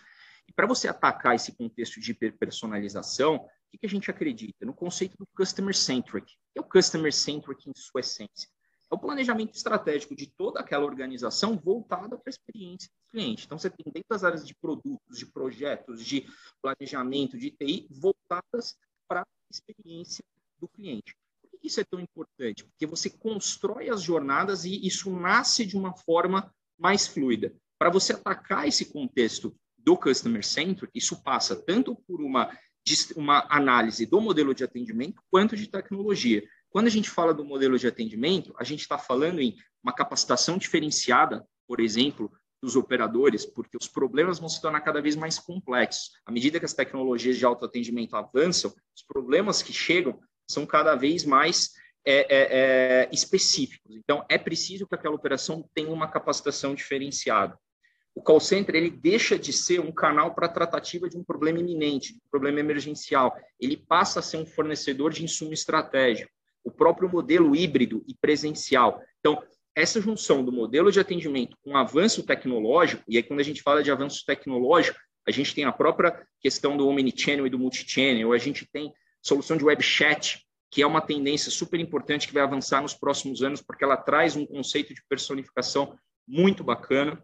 E 0.49 0.53
para 0.53 0.67
você 0.67 0.89
atacar 0.89 1.37
esse 1.37 1.53
contexto 1.53 2.01
de 2.01 2.11
hiperpersonalização, 2.11 3.37
o 3.37 3.49
que, 3.71 3.79
que 3.79 3.87
a 3.87 3.89
gente 3.89 4.11
acredita? 4.11 4.67
No 4.67 4.75
conceito 4.75 5.17
do 5.17 5.27
customer 5.37 5.75
centric. 5.75 6.27
que 6.27 6.59
é 6.59 6.61
o 6.61 6.65
customer 6.65 7.13
centric 7.13 7.71
em 7.71 7.73
sua 7.77 8.01
essência? 8.01 8.49
É 8.91 8.95
o 8.95 8.99
planejamento 8.99 9.55
estratégico 9.55 10.17
de 10.17 10.27
toda 10.27 10.59
aquela 10.59 10.85
organização 10.85 11.57
voltada 11.57 12.17
para 12.17 12.29
a 12.29 12.31
experiência 12.31 12.89
do 12.89 13.11
cliente. 13.13 13.47
Então, 13.47 13.57
você 13.57 13.71
tem 13.71 13.85
dentro 13.93 14.09
das 14.11 14.25
áreas 14.25 14.45
de 14.45 14.55
produtos, 14.55 15.17
de 15.17 15.27
projetos, 15.27 16.05
de 16.05 16.27
planejamento, 16.61 17.39
de 17.39 17.53
TI, 17.53 17.87
voltadas 17.89 18.77
para 19.09 19.21
a 19.21 19.27
experiência 19.51 20.25
do 20.59 20.67
cliente. 20.69 21.15
Por 21.41 21.51
que 21.61 21.69
isso 21.69 21.81
é 21.81 21.85
tão 21.85 22.01
importante? 22.01 22.65
Porque 22.65 22.87
você 22.87 23.09
constrói 23.09 23.91
as 23.91 24.03
jornadas 24.03 24.65
e 24.65 24.87
isso 24.87 25.09
nasce 25.11 25.65
de 25.65 25.77
uma 25.77 25.97
forma 25.97 26.53
mais 26.77 27.07
fluida. 27.07 27.55
Para 27.79 27.91
você 27.91 28.13
atacar 28.13 28.67
esse 28.67 28.87
contexto 28.93 29.55
do 29.79 29.97
customer 29.97 30.45
centric, 30.45 30.91
isso 30.95 31.23
passa 31.23 31.57
tanto 31.57 31.95
por 32.07 32.21
uma, 32.21 32.51
uma 33.17 33.47
análise 33.49 34.05
do 34.05 34.21
modelo 34.21 34.55
de 34.55 34.65
atendimento 34.65 35.23
quanto 35.31 35.57
de 35.57 35.69
tecnologia. 35.69 36.43
Quando 36.71 36.87
a 36.87 36.91
gente 36.91 37.11
fala 37.11 37.35
do 37.35 37.45
modelo 37.45 37.77
de 37.77 37.89
atendimento, 37.89 38.55
a 38.57 38.63
gente 38.63 38.81
está 38.81 38.97
falando 38.97 39.41
em 39.41 39.57
uma 39.83 39.93
capacitação 39.93 40.57
diferenciada, 40.57 41.45
por 41.67 41.81
exemplo, 41.81 42.33
dos 42.63 42.77
operadores, 42.77 43.45
porque 43.45 43.77
os 43.77 43.89
problemas 43.89 44.39
vão 44.39 44.49
se 44.49 44.61
tornar 44.61 44.81
cada 44.83 45.03
vez 45.03 45.17
mais 45.17 45.39
complexos. 45.39 46.11
À 46.25 46.31
medida 46.31 46.61
que 46.61 46.65
as 46.65 46.75
tecnologias 46.75 47.37
de 47.37 47.45
autoatendimento 47.45 48.15
avançam, 48.15 48.73
os 48.95 49.03
problemas 49.03 49.63
que 49.63 49.73
chegam 49.73 50.21
são 50.49 50.65
cada 50.65 50.95
vez 50.95 51.25
mais 51.25 51.71
é, 52.05 52.21
é, 52.21 52.27
é, 52.31 53.09
específicos. 53.13 53.97
Então, 53.97 54.25
é 54.29 54.39
preciso 54.39 54.87
que 54.87 54.95
aquela 54.95 55.15
operação 55.15 55.69
tenha 55.75 55.91
uma 55.91 56.09
capacitação 56.09 56.75
diferenciada. 56.75 57.59
O 58.15 58.23
call 58.23 58.41
center 58.41 58.75
ele 58.77 58.91
deixa 58.91 59.39
de 59.39 59.53
ser 59.53 59.81
um 59.81 59.93
canal 59.93 60.35
para 60.35 60.49
tratativa 60.49 61.09
de 61.09 61.17
um 61.17 61.25
problema 61.25 61.59
iminente, 61.59 62.15
um 62.15 62.31
problema 62.31 62.61
emergencial. 62.61 63.35
Ele 63.59 63.77
passa 63.77 64.21
a 64.21 64.23
ser 64.23 64.37
um 64.37 64.47
fornecedor 64.47 65.13
de 65.13 65.25
insumo 65.25 65.53
estratégico 65.53 66.31
o 66.65 66.71
próprio 66.71 67.09
modelo 67.09 67.55
híbrido 67.55 68.05
e 68.07 68.15
presencial. 68.15 69.03
Então, 69.19 69.43
essa 69.75 70.01
junção 70.01 70.45
do 70.45 70.53
modelo 70.53 70.91
de 70.91 71.01
atendimento 71.01 71.57
com 71.63 71.77
avanço 71.77 72.25
tecnológico, 72.25 73.03
e 73.09 73.17
aí 73.17 73.23
quando 73.23 73.41
a 73.41 73.45
gente 73.45 73.63
fala 73.63 73.83
de 73.83 73.91
avanço 73.91 74.25
tecnológico, 74.27 74.99
a 75.27 75.31
gente 75.31 75.55
tem 75.55 75.65
a 75.65 75.73
própria 75.73 76.27
questão 76.41 76.77
do 76.77 76.89
omnichannel 76.89 77.47
e 77.47 77.51
do 77.51 77.59
multichannel, 77.59 78.33
a 78.33 78.39
gente 78.39 78.67
tem 78.71 78.93
solução 79.23 79.57
de 79.57 79.65
web 79.65 79.83
chat, 79.83 80.45
que 80.71 80.83
é 80.83 80.87
uma 80.87 81.01
tendência 81.01 81.51
super 81.51 81.79
importante 81.81 82.29
que 82.29 82.35
vai 82.35 82.43
avançar 82.43 82.81
nos 82.81 82.95
próximos 82.95 83.43
anos, 83.43 83.61
porque 83.61 83.85
ela 83.85 83.97
traz 83.97 84.37
um 84.37 84.47
conceito 84.47 84.95
de 84.95 85.03
personificação 85.09 85.99
muito 86.27 86.63
bacana. 86.63 87.21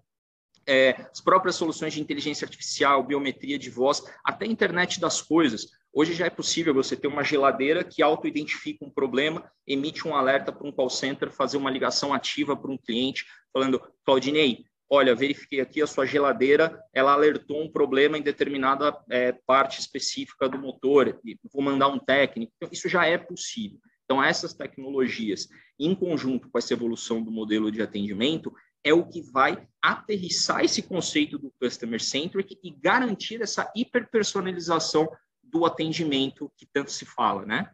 É, 0.68 1.06
as 1.12 1.20
próprias 1.20 1.54
soluções 1.54 1.94
de 1.94 2.00
inteligência 2.00 2.44
artificial, 2.44 3.04
biometria 3.04 3.56
de 3.56 3.70
voz, 3.70 4.02
até 4.24 4.46
a 4.46 4.48
internet 4.48 5.00
das 5.00 5.22
coisas. 5.22 5.68
Hoje 5.98 6.12
já 6.12 6.26
é 6.26 6.30
possível 6.30 6.74
você 6.74 6.94
ter 6.94 7.06
uma 7.08 7.24
geladeira 7.24 7.82
que 7.82 8.02
auto-identifica 8.02 8.84
um 8.84 8.90
problema, 8.90 9.50
emite 9.66 10.06
um 10.06 10.14
alerta 10.14 10.52
para 10.52 10.68
um 10.68 10.70
call 10.70 10.90
center, 10.90 11.32
fazer 11.32 11.56
uma 11.56 11.70
ligação 11.70 12.12
ativa 12.12 12.54
para 12.54 12.70
um 12.70 12.76
cliente, 12.76 13.24
falando, 13.50 13.80
Claudinei, 14.04 14.66
olha, 14.90 15.14
verifiquei 15.14 15.58
aqui 15.58 15.80
a 15.80 15.86
sua 15.86 16.04
geladeira, 16.04 16.78
ela 16.92 17.14
alertou 17.14 17.62
um 17.62 17.72
problema 17.72 18.18
em 18.18 18.22
determinada 18.22 18.94
é, 19.08 19.32
parte 19.46 19.80
específica 19.80 20.46
do 20.50 20.58
motor, 20.58 21.18
vou 21.50 21.62
mandar 21.62 21.88
um 21.88 21.98
técnico. 21.98 22.52
Então, 22.56 22.68
isso 22.70 22.90
já 22.90 23.06
é 23.06 23.16
possível. 23.16 23.78
Então, 24.04 24.22
essas 24.22 24.52
tecnologias, 24.52 25.48
em 25.80 25.94
conjunto 25.94 26.50
com 26.50 26.58
essa 26.58 26.74
evolução 26.74 27.22
do 27.22 27.30
modelo 27.30 27.72
de 27.72 27.80
atendimento, 27.80 28.52
é 28.84 28.92
o 28.92 29.08
que 29.08 29.22
vai 29.32 29.66
aterrissar 29.82 30.62
esse 30.62 30.82
conceito 30.82 31.38
do 31.38 31.50
customer 31.58 32.02
centric 32.02 32.58
e 32.62 32.70
garantir 32.70 33.40
essa 33.40 33.72
hiperpersonalização 33.74 35.08
do 35.50 35.64
atendimento 35.64 36.50
que 36.56 36.66
tanto 36.72 36.90
se 36.90 37.04
fala, 37.04 37.44
né? 37.44 37.70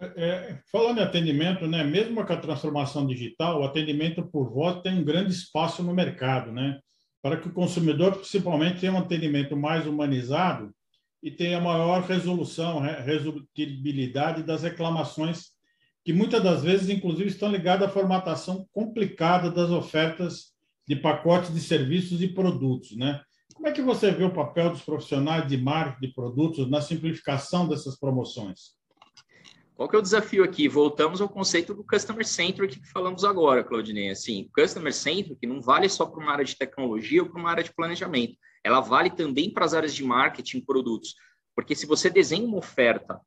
É, 0.00 0.60
falando 0.70 0.98
em 0.98 1.02
atendimento, 1.02 1.66
né, 1.66 1.82
mesmo 1.82 2.24
com 2.24 2.32
a 2.32 2.36
transformação 2.36 3.04
digital, 3.04 3.60
o 3.60 3.64
atendimento 3.64 4.22
por 4.22 4.48
voz 4.48 4.80
tem 4.80 4.94
um 4.94 5.04
grande 5.04 5.32
espaço 5.32 5.82
no 5.82 5.92
mercado, 5.92 6.52
né, 6.52 6.78
para 7.20 7.36
que 7.36 7.48
o 7.48 7.52
consumidor, 7.52 8.14
principalmente, 8.14 8.80
tenha 8.80 8.92
um 8.92 8.98
atendimento 8.98 9.56
mais 9.56 9.86
humanizado 9.86 10.72
e 11.20 11.32
tenha 11.32 11.60
maior 11.60 12.02
resolução, 12.02 12.78
resolutibilidade 12.78 14.44
das 14.44 14.62
reclamações, 14.62 15.48
que 16.04 16.12
muitas 16.12 16.42
das 16.42 16.62
vezes, 16.62 16.88
inclusive, 16.88 17.28
estão 17.28 17.50
ligadas 17.50 17.88
à 17.88 17.90
formatação 17.90 18.68
complicada 18.72 19.50
das 19.50 19.70
ofertas 19.70 20.52
de 20.86 20.94
pacotes 20.94 21.52
de 21.52 21.60
serviços 21.60 22.22
e 22.22 22.28
produtos, 22.28 22.96
né? 22.96 23.20
Como 23.58 23.66
é 23.66 23.72
que 23.72 23.82
você 23.82 24.12
vê 24.12 24.22
o 24.22 24.32
papel 24.32 24.70
dos 24.70 24.82
profissionais 24.82 25.44
de 25.48 25.56
marketing 25.56 26.06
de 26.06 26.14
produtos 26.14 26.70
na 26.70 26.80
simplificação 26.80 27.66
dessas 27.66 27.98
promoções? 27.98 28.76
Qual 29.74 29.88
que 29.88 29.96
é 29.96 29.98
o 29.98 30.02
desafio 30.02 30.44
aqui? 30.44 30.68
Voltamos 30.68 31.20
ao 31.20 31.28
conceito 31.28 31.74
do 31.74 31.82
customer 31.82 32.24
centric 32.24 32.78
que 32.78 32.88
falamos 32.88 33.24
agora, 33.24 33.64
Claudinei. 33.64 34.10
Assim, 34.10 34.48
customer 34.54 34.94
centric 34.94 35.44
não 35.44 35.60
vale 35.60 35.88
só 35.88 36.06
para 36.06 36.22
uma 36.22 36.30
área 36.30 36.44
de 36.44 36.56
tecnologia 36.56 37.20
ou 37.20 37.28
para 37.28 37.40
uma 37.40 37.50
área 37.50 37.64
de 37.64 37.74
planejamento. 37.74 38.36
Ela 38.62 38.78
vale 38.78 39.10
também 39.10 39.52
para 39.52 39.64
as 39.64 39.74
áreas 39.74 39.92
de 39.92 40.04
marketing, 40.04 40.60
produtos. 40.60 41.16
Porque 41.56 41.74
se 41.74 41.84
você 41.84 42.08
desenha 42.08 42.46
uma 42.46 42.58
oferta 42.58 43.20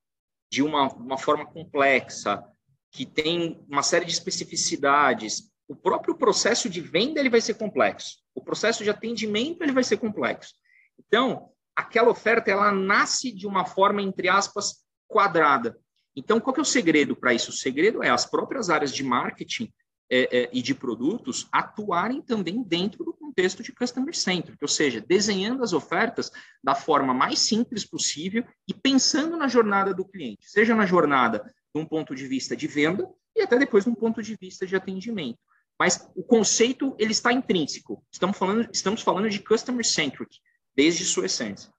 de 0.50 0.64
uma, 0.64 0.88
uma 0.94 1.18
forma 1.18 1.46
complexa, 1.46 2.42
que 2.90 3.06
tem 3.06 3.62
uma 3.70 3.84
série 3.84 4.06
de 4.06 4.14
especificidades, 4.14 5.51
o 5.72 5.76
próprio 5.76 6.14
processo 6.16 6.70
de 6.70 6.82
venda 6.82 7.18
ele 7.18 7.30
vai 7.30 7.40
ser 7.40 7.54
complexo. 7.54 8.18
O 8.36 8.44
processo 8.44 8.84
de 8.84 8.90
atendimento 8.90 9.62
ele 9.62 9.72
vai 9.72 9.86
ser 9.86 9.96
complexo. 9.96 10.54
Então, 11.00 11.50
aquela 11.74 12.10
oferta 12.10 12.52
ela 12.52 12.74
nasce 12.74 13.32
de 13.32 13.48
uma 13.48 13.64
forma 13.64 14.02
entre 14.02 14.28
aspas 14.28 14.84
quadrada. 15.08 15.78
Então, 16.14 16.42
qual 16.42 16.58
é 16.58 16.60
o 16.60 16.66
segredo 16.66 17.16
para 17.16 17.34
isso? 17.34 17.52
O 17.52 17.54
segredo 17.54 18.04
é 18.04 18.10
as 18.10 18.26
próprias 18.26 18.70
áreas 18.70 18.94
de 18.94 19.02
marketing 19.02 19.72
é, 20.10 20.40
é, 20.40 20.50
e 20.52 20.62
de 20.62 20.76
produtos 20.76 21.48
atuarem 21.54 22.22
também 22.22 22.62
dentro 22.62 23.06
do 23.06 23.14
contexto 23.14 23.64
de 23.64 23.72
customer 23.72 24.14
centric, 24.14 24.58
ou 24.62 24.68
seja, 24.68 25.00
desenhando 25.00 25.64
as 25.64 25.72
ofertas 25.72 26.30
da 26.62 26.76
forma 26.76 27.14
mais 27.14 27.40
simples 27.40 27.86
possível 27.86 28.44
e 28.68 28.74
pensando 28.74 29.38
na 29.38 29.48
jornada 29.48 29.94
do 29.94 30.04
cliente, 30.04 30.52
seja 30.52 30.76
na 30.76 30.86
jornada 30.86 31.42
de 31.74 31.82
um 31.82 31.86
ponto 31.86 32.14
de 32.14 32.28
vista 32.28 32.58
de 32.58 32.68
venda 32.68 33.10
e 33.34 33.42
até 33.42 33.58
depois 33.58 33.86
de 33.86 33.90
um 33.90 33.96
ponto 33.96 34.22
de 34.22 34.36
vista 34.36 34.68
de 34.68 34.76
atendimento. 34.76 35.40
Mas 35.82 36.08
o 36.16 36.22
conceito 36.22 36.96
ele 37.00 37.12
está 37.12 37.34
intrínseco. 37.34 38.06
Estamos 38.12 38.38
falando, 38.38 38.70
estamos 38.72 39.02
falando 39.02 39.28
de 39.28 39.40
customer 39.40 39.84
centric 39.84 40.38
desde 40.76 41.04
sua 41.04 41.26
essência. 41.26 41.74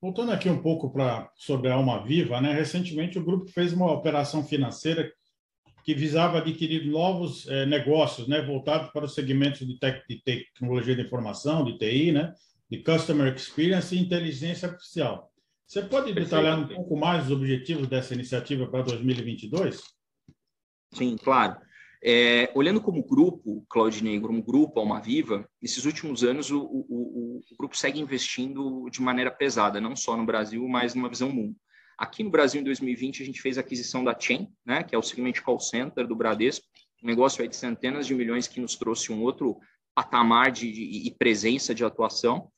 Voltando 0.00 0.32
aqui 0.32 0.50
um 0.50 0.60
pouco 0.60 0.92
para 0.92 1.30
sobre 1.36 1.68
a 1.68 1.74
Alma 1.74 2.04
Viva, 2.04 2.40
né? 2.40 2.52
Recentemente 2.52 3.20
o 3.20 3.24
grupo 3.24 3.46
fez 3.46 3.72
uma 3.72 3.92
operação 3.92 4.44
financeira 4.44 5.08
que 5.84 5.94
visava 5.94 6.38
adquirir 6.38 6.84
novos 6.84 7.46
eh, 7.46 7.64
negócios, 7.64 8.26
né, 8.26 8.42
voltados 8.42 8.90
para 8.90 9.04
os 9.04 9.14
segmentos 9.14 9.64
de, 9.68 9.78
tec 9.78 10.04
de, 10.08 10.20
tecnologia 10.24 10.96
de 10.96 11.02
informação, 11.02 11.64
de 11.64 11.78
TI, 11.78 12.10
né, 12.10 12.34
de 12.68 12.82
customer 12.82 13.32
experience 13.32 13.94
e 13.94 14.00
inteligência 14.00 14.68
artificial. 14.68 15.32
Você 15.64 15.80
pode 15.82 16.12
detalhar 16.12 16.58
um 16.58 16.66
pouco 16.66 16.96
mais 16.96 17.26
os 17.26 17.30
objetivos 17.30 17.86
dessa 17.86 18.14
iniciativa 18.14 18.66
para 18.66 18.82
2022? 18.82 19.80
Sim, 20.92 21.16
claro. 21.16 21.56
É, 22.04 22.50
olhando 22.56 22.80
como 22.80 23.04
grupo, 23.04 23.64
Claudinei, 23.70 24.18
como 24.20 24.42
grupo 24.42 24.80
Alma 24.80 25.00
Viva, 25.00 25.48
nesses 25.60 25.84
últimos 25.84 26.24
anos 26.24 26.50
o, 26.50 26.60
o, 26.60 27.38
o, 27.38 27.56
grupo 27.56 27.76
segue 27.76 28.00
investindo 28.00 28.88
de 28.90 29.00
maneira 29.00 29.30
pesada, 29.30 29.80
não 29.80 29.94
só 29.94 30.16
no 30.16 30.26
Brasil, 30.26 30.66
mas 30.66 30.94
numa 30.94 31.08
visão 31.08 31.30
mundo. 31.30 31.54
Aqui 31.96 32.24
no 32.24 32.30
Brasil, 32.30 32.60
em 32.60 32.64
2020, 32.64 33.22
a 33.22 33.26
gente 33.26 33.40
fez 33.40 33.56
a 33.56 33.60
aquisição 33.60 34.02
da 34.02 34.18
Chain, 34.18 34.48
né, 34.66 34.82
que 34.82 34.96
é 34.96 34.98
o 34.98 35.02
segmento 35.02 35.44
call 35.44 35.60
center 35.60 36.04
do 36.04 36.16
Bradesco, 36.16 36.66
um 37.00 37.06
negócio 37.06 37.46
de 37.46 37.54
centenas 37.54 38.04
de 38.04 38.14
milhões 38.16 38.48
que 38.48 38.60
nos 38.60 38.74
trouxe 38.74 39.12
um 39.12 39.22
outro 39.22 39.60
patamar 39.94 40.50
de, 40.50 40.72
de, 40.72 41.04
de 41.04 41.10
presença 41.12 41.72
de 41.72 41.84
atuação. 41.84 42.50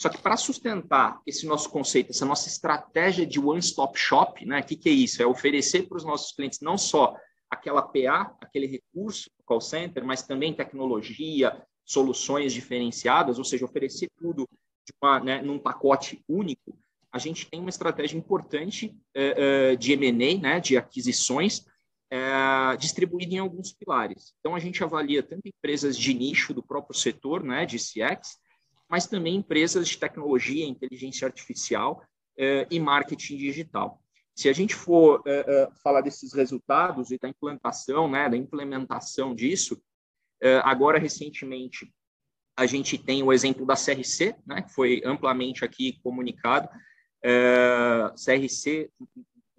Só 0.00 0.08
que 0.08 0.18
para 0.18 0.36
sustentar 0.36 1.20
esse 1.26 1.44
nosso 1.44 1.68
conceito, 1.70 2.10
essa 2.10 2.24
nossa 2.24 2.48
estratégia 2.48 3.26
de 3.26 3.40
one-stop 3.40 3.98
shop, 3.98 4.46
né, 4.46 4.60
o 4.60 4.64
que, 4.64 4.76
que 4.76 4.88
é 4.88 4.92
isso? 4.92 5.20
É 5.20 5.26
oferecer 5.26 5.88
para 5.88 5.96
os 5.96 6.04
nossos 6.04 6.32
clientes 6.36 6.60
não 6.60 6.78
só 6.78 7.16
aquela 7.52 7.82
PA, 7.82 8.34
aquele 8.40 8.66
recurso 8.66 9.30
call 9.44 9.60
center, 9.60 10.02
mas 10.02 10.22
também 10.22 10.54
tecnologia, 10.54 11.62
soluções 11.84 12.54
diferenciadas, 12.54 13.38
ou 13.38 13.44
seja, 13.44 13.66
oferecer 13.66 14.08
tudo 14.16 14.48
uma, 15.00 15.20
né, 15.20 15.42
num 15.42 15.58
pacote 15.58 16.24
único, 16.26 16.76
a 17.12 17.18
gente 17.18 17.46
tem 17.46 17.60
uma 17.60 17.68
estratégia 17.68 18.16
importante 18.16 18.96
uh, 19.14 19.74
uh, 19.74 19.76
de 19.76 19.92
M&A, 19.92 20.40
né, 20.40 20.60
de 20.60 20.78
aquisições, 20.78 21.66
é, 22.10 22.76
distribuída 22.76 23.34
em 23.34 23.38
alguns 23.38 23.72
pilares. 23.72 24.34
Então, 24.38 24.54
a 24.54 24.58
gente 24.58 24.84
avalia 24.84 25.22
tanto 25.22 25.48
empresas 25.48 25.96
de 25.96 26.12
nicho 26.12 26.52
do 26.52 26.62
próprio 26.62 26.94
setor, 26.94 27.42
né, 27.42 27.64
de 27.64 27.78
CX, 27.78 28.38
mas 28.86 29.06
também 29.06 29.36
empresas 29.36 29.88
de 29.88 29.96
tecnologia, 29.96 30.66
inteligência 30.66 31.26
artificial 31.26 32.02
e 32.70 32.78
marketing 32.78 33.38
digital. 33.38 34.01
Se 34.34 34.48
a 34.48 34.52
gente 34.52 34.74
for 34.74 35.22
é, 35.26 35.40
é 35.40 35.70
falar 35.82 36.00
desses 36.00 36.32
resultados 36.32 37.10
e 37.10 37.18
da 37.18 37.28
implantação, 37.28 38.10
né, 38.10 38.28
da 38.28 38.36
implementação 38.36 39.34
disso, 39.34 39.82
é, 40.40 40.56
agora 40.64 40.98
recentemente 40.98 41.92
a 42.56 42.66
gente 42.66 42.98
tem 42.98 43.22
o 43.22 43.32
exemplo 43.32 43.64
da 43.64 43.74
CRC, 43.74 44.34
né, 44.46 44.62
que 44.62 44.72
foi 44.72 45.02
amplamente 45.04 45.64
aqui 45.64 45.98
comunicado. 46.02 46.68
CRC 48.24 48.90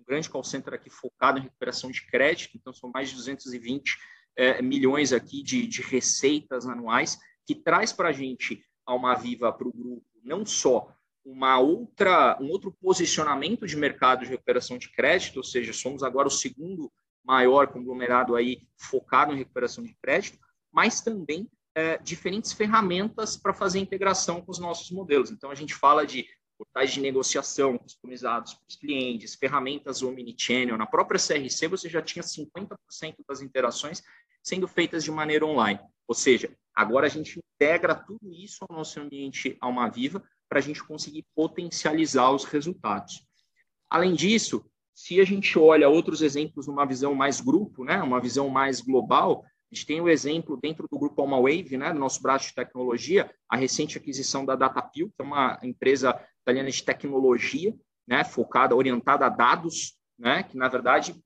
um 0.03 0.06
grande 0.06 0.30
call 0.30 0.44
center 0.44 0.74
aqui 0.74 0.89
focado 0.89 1.39
em 1.39 1.44
recuperação 1.44 1.89
de 1.89 2.06
crédito, 2.06 2.58
então 2.58 2.74
são 2.74 2.92
mais 2.94 3.10
de 3.10 3.15
220 3.15 3.98
é, 4.36 4.62
milhões 4.62 5.13
aqui 5.13 5.42
de, 5.42 5.65
de 5.65 5.82
receitas 5.82 6.68
anuais, 6.68 7.18
que 7.46 7.56
traz 7.56 7.94
para 7.94 8.10
a 8.10 8.12
gente, 8.12 8.63
a 8.86 8.94
Uma 8.94 9.15
Viva, 9.15 9.51
para 9.51 9.68
o 9.68 9.74
grupo, 9.74 10.06
não 10.24 10.46
só 10.46 10.94
uma 11.25 11.60
outra, 11.60 12.38
um 12.42 12.50
outro 12.50 12.72
posicionamento 12.72 13.65
de 13.65 13.77
mercado 13.77 14.24
de 14.24 14.30
recuperação 14.30 14.77
de 14.77 14.92
crédito, 14.92 15.38
ou 15.38 15.44
seja, 15.44 15.72
somos 15.72 16.03
agora 16.03 16.27
o 16.27 16.32
segundo 16.32 16.92
maior 17.24 17.68
conglomerado 17.68 18.36
aí 18.36 18.68
focado 18.77 19.34
em 19.34 19.38
recuperação 19.38 19.84
de 19.84 19.96
crédito, 20.01 20.38
mas 20.72 21.01
também 21.01 21.50
é, 21.75 21.98
diferentes 21.98 22.51
ferramentas 22.51 23.38
para 23.38 23.53
fazer 23.53 23.80
integração 23.80 24.42
com 24.42 24.51
os 24.51 24.60
nossos 24.60 24.92
modelos. 24.92 25.32
Então, 25.32 25.50
a 25.50 25.56
gente 25.56 25.74
fala 25.74 26.06
de 26.06 26.27
portais 26.58 26.94
de 26.94 27.01
negociação 27.01 27.77
customizados 27.77 28.53
para 28.53 28.68
os 28.68 28.75
clientes, 28.75 29.36
ferramentas 29.36 30.01
omnichannel. 30.01 30.77
Na 30.77 30.86
própria 30.86 31.20
CRC, 31.20 31.68
você 31.68 31.89
já 31.89 32.01
tinha 32.01 32.24
50% 32.24 32.77
das 33.27 33.42
interações 33.42 34.03
sendo 34.44 34.68
feitas 34.68 35.03
de 35.03 35.12
maneira 35.12 35.46
online. 35.46 35.80
Ou 36.08 36.13
seja, 36.13 36.56
agora 36.75 37.08
a 37.08 37.10
gente 37.10 37.39
integra 37.56 37.96
tudo 37.96 38.32
isso 38.34 38.65
ao 38.68 38.77
nosso 38.77 39.00
ambiente 39.00 39.58
Alma 39.62 39.89
Viva 39.89 40.24
para 40.53 40.60
a 40.60 40.62
gente 40.62 40.83
conseguir 40.83 41.25
potencializar 41.36 42.29
os 42.29 42.43
resultados. 42.43 43.25
Além 43.89 44.13
disso, 44.13 44.63
se 44.93 45.19
a 45.19 45.25
gente 45.25 45.57
olha 45.57 45.89
outros 45.89 46.22
exemplos 46.22 46.67
numa 46.67 46.86
visão 46.86 47.15
mais 47.15 47.41
grupo, 47.41 47.83
né, 47.83 48.00
uma 48.03 48.22
visão 48.22 48.50
mais 48.50 48.79
global, 48.79 49.43
a 49.43 49.74
gente 49.74 49.88
tem 49.88 50.00
o 50.00 50.07
exemplo 50.07 50.55
dentro 50.62 50.88
do 50.88 51.00
grupo 51.00 51.19
AlmaWave, 51.24 51.75
né, 51.75 51.91
do 51.91 51.98
nosso 51.98 52.22
braço 52.22 52.50
de 52.50 52.53
tecnologia, 52.53 53.33
a 53.50 53.57
recente 53.57 53.98
aquisição 53.98 54.45
da 54.45 54.55
DataPil, 54.55 55.07
que 55.07 55.24
é 55.24 55.24
uma 55.24 55.60
empresa 55.63 56.24
italiana 56.43 56.69
de 56.69 56.83
tecnologia, 56.83 57.75
né, 58.07 58.24
focada, 58.24 58.75
orientada 58.75 59.25
a 59.25 59.29
dados, 59.29 59.98
né, 60.19 60.43
que 60.43 60.55
na 60.55 60.67
verdade 60.67 61.19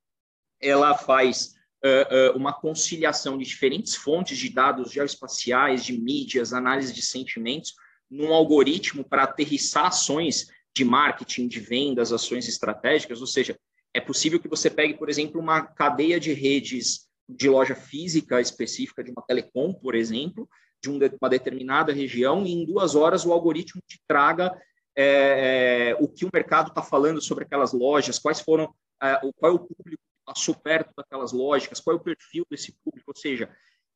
ela 0.61 0.97
faz 0.97 1.53
uh, 1.83 2.31
uh, 2.33 2.37
uma 2.37 2.53
conciliação 2.53 3.37
de 3.37 3.43
diferentes 3.43 3.93
fontes 3.93 4.37
de 4.37 4.49
dados 4.49 4.89
geoespaciais, 4.89 5.83
de 5.83 5.99
mídias, 5.99 6.53
análise 6.53 6.93
de 6.93 7.01
sentimentos, 7.01 7.73
num 8.09 8.33
algoritmo 8.33 9.03
para 9.03 9.23
aterrissar 9.23 9.87
ações 9.87 10.47
de 10.75 10.85
marketing, 10.85 11.47
de 11.47 11.59
vendas, 11.59 12.13
ações 12.13 12.47
estratégicas, 12.47 13.19
ou 13.21 13.27
seja, 13.27 13.57
é 13.93 13.99
possível 13.99 14.39
que 14.39 14.47
você 14.47 14.69
pegue, 14.69 14.93
por 14.93 15.09
exemplo, 15.09 15.41
uma 15.41 15.61
cadeia 15.61 16.19
de 16.19 16.31
redes 16.33 17.07
de 17.27 17.49
loja 17.49 17.75
física 17.75 18.39
específica 18.39 19.03
de 19.03 19.11
uma 19.11 19.21
telecom, 19.21 19.73
por 19.73 19.95
exemplo, 19.95 20.47
de 20.81 20.89
uma 20.89 21.29
determinada 21.29 21.91
região, 21.91 22.45
e 22.45 22.51
em 22.51 22.65
duas 22.65 22.95
horas 22.95 23.25
o 23.25 23.33
algoritmo 23.33 23.81
te 23.87 23.99
traga 24.07 24.55
é, 24.95 25.89
é, 25.89 25.97
o 25.99 26.07
que 26.07 26.25
o 26.25 26.29
mercado 26.33 26.69
está 26.69 26.81
falando 26.81 27.21
sobre 27.21 27.43
aquelas 27.43 27.73
lojas, 27.73 28.19
quais 28.19 28.39
foram, 28.39 28.73
é, 29.01 29.19
qual 29.37 29.51
é 29.51 29.55
o 29.55 29.59
público 29.59 30.01
que 30.01 30.25
passou 30.25 30.55
perto 30.55 30.91
daquelas 30.95 31.31
lógicas, 31.31 31.79
qual 31.79 31.97
é 31.97 31.99
o 31.99 32.03
perfil 32.03 32.45
desse 32.49 32.71
público, 32.83 33.11
ou 33.11 33.15
seja, 33.15 33.49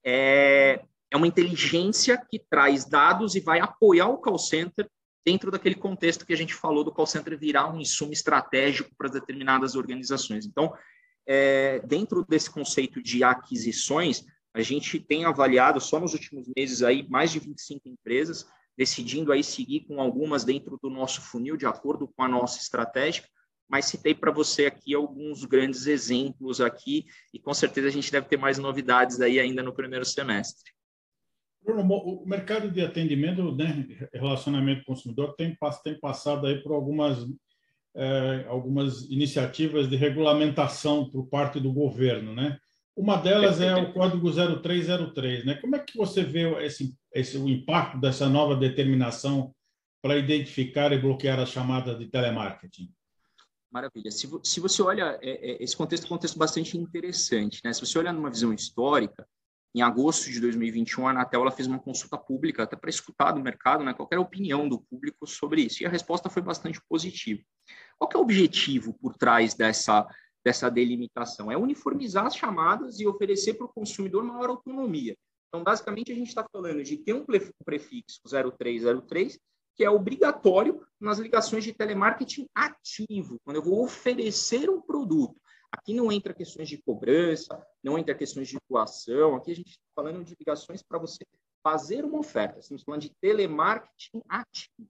é, 0.04 0.84
é 1.12 1.18
uma 1.18 1.28
inteligência 1.28 2.18
que 2.18 2.40
traz 2.40 2.86
dados 2.86 3.36
e 3.36 3.42
vai 3.42 3.60
apoiar 3.60 4.08
o 4.08 4.18
call 4.18 4.40
center 4.40 4.90
dentro 5.26 5.52
daquele 5.52 5.76
contexto 5.76 6.26
que 6.26 6.34
a 6.34 6.38
gente 6.38 6.54
falou 6.54 6.84
do 6.84 6.92
call 6.92 7.06
center 7.06 7.38
virar 7.38 7.72
um 7.72 7.80
insumo 7.80 8.14
estratégico 8.14 8.90
para 8.98 9.10
determinadas 9.10 9.76
organizações. 9.76 10.46
Então, 10.46 10.74
é, 11.28 11.80
dentro 11.86 12.26
desse 12.28 12.50
conceito 12.50 13.04
de 13.04 13.24
aquisições, 13.24 14.24
a 14.54 14.62
gente 14.62 15.00
tem 15.00 15.26
avaliado 15.26 15.80
só 15.80 16.00
nos 16.00 16.14
últimos 16.14 16.48
meses 16.56 16.82
aí 16.82 17.08
mais 17.08 17.32
de 17.32 17.40
25 17.40 17.88
empresas 17.88 18.48
decidindo 18.78 19.32
aí 19.32 19.44
seguir 19.44 19.82
com 19.82 20.02
algumas 20.02 20.44
dentro 20.44 20.80
do 20.82 20.90
nosso 20.90 21.22
funil, 21.22 21.58
de 21.58 21.66
acordo 21.66 22.08
com 22.08 22.24
a 22.24 22.28
nossa 22.28 22.60
estratégia, 22.60 23.24
mas 23.70 23.86
citei 23.86 24.16
para 24.16 24.32
você 24.32 24.66
aqui 24.66 24.96
alguns 24.96 25.46
grandes 25.46 25.86
exemplos 25.86 26.60
aqui, 26.60 27.06
e 27.34 27.40
com 27.40 27.54
certeza 27.54 27.88
a 27.88 27.92
gente 27.92 28.12
deve 28.12 28.28
ter 28.28 28.38
mais 28.38 28.58
novidades 28.58 29.22
aí 29.22 29.40
ainda 29.40 29.62
no 29.62 29.74
primeiro 29.74 30.04
semestre. 30.04 30.72
Bruno, 31.64 31.84
o 31.84 32.26
mercado 32.26 32.72
de 32.72 32.82
atendimento, 32.82 33.56
né, 33.56 33.88
relacionamento 34.14 34.84
consumidor, 34.84 35.36
tem, 35.36 35.56
tem 35.84 36.00
passado 36.00 36.48
aí 36.48 36.62
por 36.62 36.74
algumas, 36.74 37.20
é, 37.96 38.46
algumas 38.48 39.04
iniciativas 39.04 39.88
de 39.88 39.96
regulamentação 39.96 41.10
por 41.10 41.28
parte 41.28 41.60
do 41.60 41.72
governo, 41.72 42.34
né? 42.34 42.58
Uma 42.96 43.16
delas 43.18 43.62
é 43.62 43.74
o 43.74 43.94
Código 43.94 44.30
0303, 44.32 45.46
né? 45.46 45.56
Como 45.56 45.76
é 45.76 45.80
que 45.80 45.98
você 45.98 46.24
vê 46.24 46.52
esse, 46.66 46.94
esse, 47.14 47.38
o 47.38 47.48
impacto 47.48 48.00
dessa 48.00 48.28
nova 48.28 48.56
determinação 48.56 49.54
para 50.02 50.18
identificar 50.18 50.92
e 50.92 51.00
bloquear 51.00 51.40
as 51.40 51.50
chamadas 51.50 51.98
de 51.98 52.08
telemarketing? 52.08 52.92
Maravilha. 53.72 54.12
Se, 54.12 54.28
se 54.44 54.60
você 54.60 54.82
olha, 54.82 55.18
é, 55.22 55.52
é, 55.52 55.64
esse 55.64 55.78
contexto 55.78 56.04
é 56.04 56.06
um 56.08 56.10
contexto 56.10 56.38
bastante 56.38 56.78
interessante, 56.78 57.62
né? 57.64 57.72
Se 57.72 57.80
você 57.80 57.98
olhar 57.98 58.12
numa 58.12 58.30
visão 58.30 58.52
histórica, 58.52 59.26
em 59.74 59.82
agosto 59.82 60.30
de 60.30 60.40
2021, 60.40 61.08
a 61.08 61.12
Anatel 61.12 61.42
ela 61.42 61.52
fez 61.52 61.68
uma 61.68 61.80
consulta 61.80 62.18
pública 62.18 62.64
até 62.64 62.76
para 62.76 62.90
escutar 62.90 63.32
do 63.32 63.42
mercado, 63.42 63.84
né, 63.84 63.94
qualquer 63.94 64.20
opinião 64.20 64.68
do 64.68 64.82
público 64.82 65.26
sobre 65.26 65.62
isso, 65.62 65.82
e 65.82 65.86
a 65.86 65.90
resposta 65.90 66.30
foi 66.30 66.42
bastante 66.42 66.82
positiva. 66.90 67.42
Qual 67.98 68.12
é 68.14 68.18
o 68.18 68.22
objetivo 68.22 68.94
por 68.94 69.16
trás 69.16 69.54
dessa 69.54 70.08
dessa 70.44 70.72
delimitação? 70.72 71.52
É 71.52 71.58
uniformizar 71.58 72.26
as 72.26 72.36
chamadas 72.36 73.00
e 73.00 73.08
oferecer 73.08 73.54
para 73.54 73.68
o 73.68 73.74
consumidor 73.74 74.24
maior 74.24 74.50
autonomia. 74.50 75.16
Então, 75.48 75.64
basicamente, 75.64 76.12
a 76.12 76.16
gente 76.16 76.30
está 76.30 76.46
falando 76.50 76.82
de 76.82 76.98
ter 76.98 77.14
um 77.14 77.26
prefixo 77.64 78.22
0303, 78.26 79.38
que 79.76 79.84
é 79.84 79.90
obrigatório 79.90 80.82
nas 81.00 81.20
ligações 81.20 81.64
de 81.64 81.74
telemarketing 81.74 82.48
ativo, 82.56 83.38
quando 83.44 83.58
eu 83.58 83.64
vou 83.64 83.84
oferecer 83.84 84.70
um 84.70 84.82
produto. 84.82 85.41
Aqui 85.72 85.94
não 85.94 86.12
entra 86.12 86.34
questões 86.34 86.68
de 86.68 86.78
cobrança, 86.78 87.66
não 87.82 87.98
entra 87.98 88.14
questões 88.14 88.50
de 88.50 88.58
doação, 88.70 89.36
aqui 89.36 89.52
a 89.52 89.56
gente 89.56 89.70
está 89.70 89.82
falando 89.96 90.24
de 90.24 90.36
ligações 90.38 90.84
para 90.84 91.00
você 91.00 91.26
fazer 91.64 92.04
uma 92.04 92.20
oferta, 92.20 92.60
estamos 92.60 92.84
falando 92.84 93.02
de 93.02 93.16
telemarketing 93.22 94.22
ativo. 94.28 94.90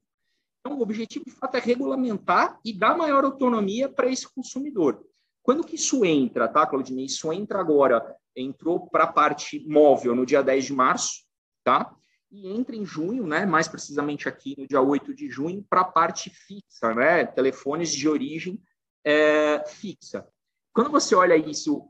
Então, 0.60 0.78
o 0.78 0.82
objetivo, 0.82 1.26
de 1.26 1.32
fato, 1.32 1.56
é 1.56 1.60
regulamentar 1.60 2.60
e 2.64 2.72
dar 2.72 2.98
maior 2.98 3.24
autonomia 3.24 3.90
para 3.90 4.10
esse 4.10 4.28
consumidor. 4.32 5.06
Quando 5.44 5.64
que 5.64 5.76
isso 5.76 6.06
entra, 6.06 6.48
tá, 6.48 6.66
Claudinei? 6.68 7.06
Isso 7.06 7.32
entra 7.34 7.60
agora, 7.60 8.16
entrou 8.36 8.88
para 8.88 9.06
a 9.06 9.12
parte 9.12 9.66
móvel 9.68 10.16
no 10.16 10.26
dia 10.26 10.44
10 10.44 10.66
de 10.66 10.74
março, 10.74 11.26
tá? 11.64 11.96
E 12.32 12.48
entra 12.48 12.76
em 12.76 12.86
junho, 12.86 13.26
né, 13.26 13.46
mais 13.46 13.68
precisamente 13.68 14.30
aqui 14.30 14.56
no 14.58 14.68
dia 14.68 14.82
8 14.82 15.14
de 15.14 15.30
junho, 15.30 15.66
para 15.68 15.82
a 15.82 15.86
parte 15.86 16.30
fixa, 16.30 16.94
né? 16.94 17.26
Telefones 17.26 17.92
de 17.92 18.08
origem 18.08 18.62
é, 19.04 19.64
fixa. 19.68 20.28
Quando 20.74 20.90
você 20.90 21.16
olha 21.16 21.36
isso 21.36 21.90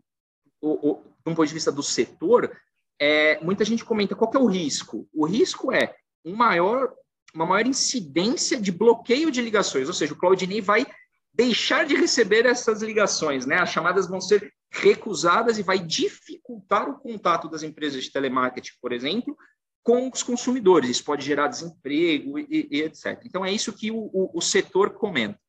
o, 0.62 0.92
o, 0.92 0.96
de 1.26 1.32
um 1.32 1.36
ponto 1.36 1.48
de 1.48 1.54
vista 1.54 1.72
do 1.72 1.84
setor, 1.84 2.56
é, 3.00 3.40
muita 3.44 3.66
gente 3.66 3.84
comenta 3.84 4.16
qual 4.16 4.32
é 4.34 4.38
o 4.38 4.46
risco. 4.46 5.08
O 5.14 5.26
risco 5.26 5.72
é 5.72 5.96
um 6.24 6.36
maior, 6.36 6.94
uma 7.34 7.46
maior 7.46 7.66
incidência 7.66 8.60
de 8.60 8.72
bloqueio 8.72 9.32
de 9.32 9.42
ligações, 9.42 9.88
ou 9.88 9.94
seja, 9.94 10.14
o 10.14 10.18
Claudinei 10.18 10.62
vai 10.62 10.86
deixar 11.34 11.86
de 11.86 11.96
receber 11.96 12.46
essas 12.46 12.82
ligações, 12.82 13.46
né? 13.46 13.58
As 13.58 13.70
chamadas 13.70 14.08
vão 14.08 14.20
ser 14.20 14.54
recusadas 14.70 15.58
e 15.58 15.64
vai 15.64 15.80
dificultar 15.80 16.90
o 16.90 17.00
contato 17.00 17.50
das 17.50 17.64
empresas 17.64 18.04
de 18.04 18.12
telemarketing, 18.12 18.74
por 18.82 18.92
exemplo, 18.92 19.36
com 19.84 20.10
os 20.10 20.24
consumidores. 20.24 20.90
Isso 20.90 21.04
pode 21.04 21.26
gerar 21.26 21.48
desemprego 21.48 22.38
e, 22.38 22.68
e 22.72 22.82
etc. 22.82 23.22
Então, 23.26 23.44
é 23.44 23.52
isso 23.52 23.74
que 23.74 23.92
o, 23.92 24.10
o, 24.14 24.32
o 24.38 24.42
setor 24.42 24.92
comenta. 24.92 25.40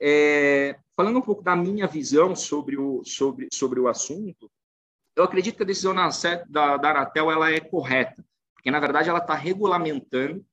É, 0.00 0.76
falando 0.96 1.18
um 1.18 1.22
pouco 1.22 1.42
da 1.42 1.56
minha 1.56 1.86
visão 1.86 2.34
sobre 2.34 2.76
o, 2.76 3.02
sobre, 3.04 3.48
sobre 3.52 3.80
o 3.80 3.88
assunto, 3.88 4.50
eu 5.16 5.24
acredito 5.24 5.56
que 5.56 5.62
a 5.62 5.66
decisão 5.66 5.94
da, 5.94 6.08
da, 6.48 6.76
da 6.76 6.90
Anatel 6.90 7.30
ela 7.30 7.50
é 7.50 7.60
correta, 7.60 8.24
porque, 8.54 8.70
na 8.70 8.80
verdade, 8.80 9.08
ela 9.08 9.18
está 9.18 9.34
regulamentando 9.34 10.44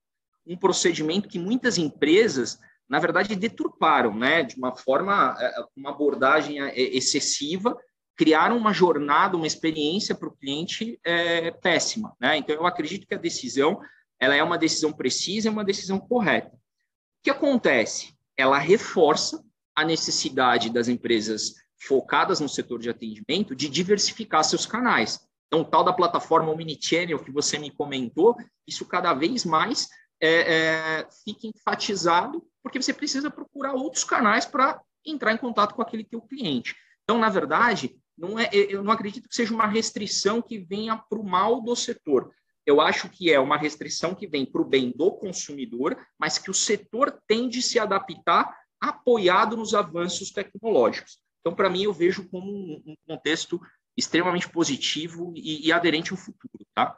um 0.45 0.57
procedimento 0.57 1.29
que 1.29 1.39
muitas 1.39 1.77
empresas 1.77 2.59
na 2.89 2.97
verdade, 2.97 3.35
deturparam, 3.35 4.15
né, 4.15 4.41
de 4.41 4.55
uma 4.57 4.75
forma, 4.75 5.37
é, 5.39 5.45
é, 5.45 5.63
uma 5.77 5.91
abordagem 5.91 6.59
é, 6.59 6.75
excessiva, 6.75 7.77
criaram 8.17 8.57
uma 8.57 8.73
jornada, 8.73 9.37
uma 9.37 9.45
experiência 9.45 10.15
para 10.15 10.27
o 10.27 10.35
cliente 10.35 10.99
é, 11.05 11.51
péssima. 11.51 12.15
Né? 12.19 12.37
Então, 12.37 12.55
eu 12.55 12.65
acredito 12.65 13.07
que 13.07 13.13
a 13.13 13.19
decisão 13.19 13.79
ela 14.19 14.35
é 14.35 14.43
uma 14.43 14.57
decisão 14.57 14.91
precisa, 14.91 15.47
é 15.47 15.51
uma 15.51 15.63
decisão 15.63 15.99
correta. 15.99 16.49
O 16.49 17.23
que 17.23 17.29
acontece? 17.29 18.13
Ela 18.35 18.57
reforça 18.57 19.41
a 19.79 19.85
necessidade 19.85 20.69
das 20.69 20.87
empresas 20.87 21.55
focadas 21.81 22.39
no 22.39 22.49
setor 22.49 22.79
de 22.79 22.89
atendimento, 22.89 23.55
de 23.55 23.69
diversificar 23.69 24.43
seus 24.43 24.65
canais. 24.65 25.19
Então, 25.47 25.63
tal 25.63 25.83
da 25.83 25.93
plataforma 25.93 26.51
Omnichannel 26.51 27.23
que 27.23 27.31
você 27.31 27.57
me 27.57 27.71
comentou, 27.71 28.35
isso 28.67 28.85
cada 28.85 29.13
vez 29.13 29.45
mais 29.45 29.87
é, 30.21 30.53
é, 30.53 31.07
fica 31.23 31.47
enfatizado, 31.47 32.45
porque 32.61 32.81
você 32.81 32.93
precisa 32.93 33.31
procurar 33.31 33.73
outros 33.73 34.03
canais 34.03 34.45
para 34.45 34.81
entrar 35.05 35.33
em 35.33 35.37
contato 35.37 35.73
com 35.73 35.81
aquele 35.81 36.03
teu 36.03 36.21
cliente. 36.21 36.75
Então, 37.03 37.17
na 37.17 37.29
verdade, 37.29 37.95
não 38.17 38.37
é, 38.37 38.49
eu 38.51 38.83
não 38.83 38.91
acredito 38.91 39.29
que 39.29 39.35
seja 39.35 39.53
uma 39.53 39.65
restrição 39.65 40.41
que 40.41 40.59
venha 40.59 40.97
para 40.97 41.17
o 41.17 41.23
mal 41.23 41.61
do 41.61 41.75
setor. 41.75 42.29
Eu 42.65 42.81
acho 42.81 43.09
que 43.09 43.31
é 43.31 43.39
uma 43.39 43.57
restrição 43.57 44.13
que 44.13 44.27
vem 44.27 44.45
para 44.45 44.61
o 44.61 44.65
bem 44.65 44.91
do 44.95 45.11
consumidor, 45.13 45.97
mas 46.19 46.37
que 46.37 46.51
o 46.51 46.53
setor 46.53 47.17
tende 47.25 47.59
a 47.59 47.63
se 47.63 47.79
adaptar 47.79 48.53
apoiado 48.81 49.57
nos 49.57 49.73
avanços 49.73 50.31
tecnológicos. 50.31 51.19
Então, 51.39 51.55
para 51.55 51.69
mim, 51.69 51.83
eu 51.83 51.93
vejo 51.93 52.27
como 52.29 52.81
um 52.85 52.95
contexto 53.07 53.59
extremamente 53.97 54.49
positivo 54.49 55.33
e, 55.35 55.67
e 55.67 55.71
aderente 55.71 56.11
ao 56.11 56.17
futuro. 56.17 56.65
Tá? 56.73 56.95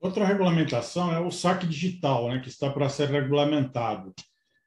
Outra 0.00 0.24
regulamentação 0.24 1.12
é 1.12 1.20
o 1.20 1.30
saque 1.30 1.66
digital, 1.66 2.28
né, 2.28 2.40
que 2.40 2.48
está 2.48 2.70
para 2.70 2.88
ser 2.88 3.08
regulamentado. 3.08 4.14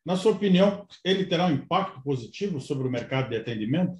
Na 0.05 0.17
sua 0.17 0.33
opinião, 0.33 0.85
ele 1.03 1.25
terá 1.25 1.45
um 1.45 1.53
impacto 1.53 2.01
positivo 2.03 2.59
sobre 2.59 2.87
o 2.87 2.91
mercado 2.91 3.29
de 3.29 3.37
atendimento? 3.37 3.97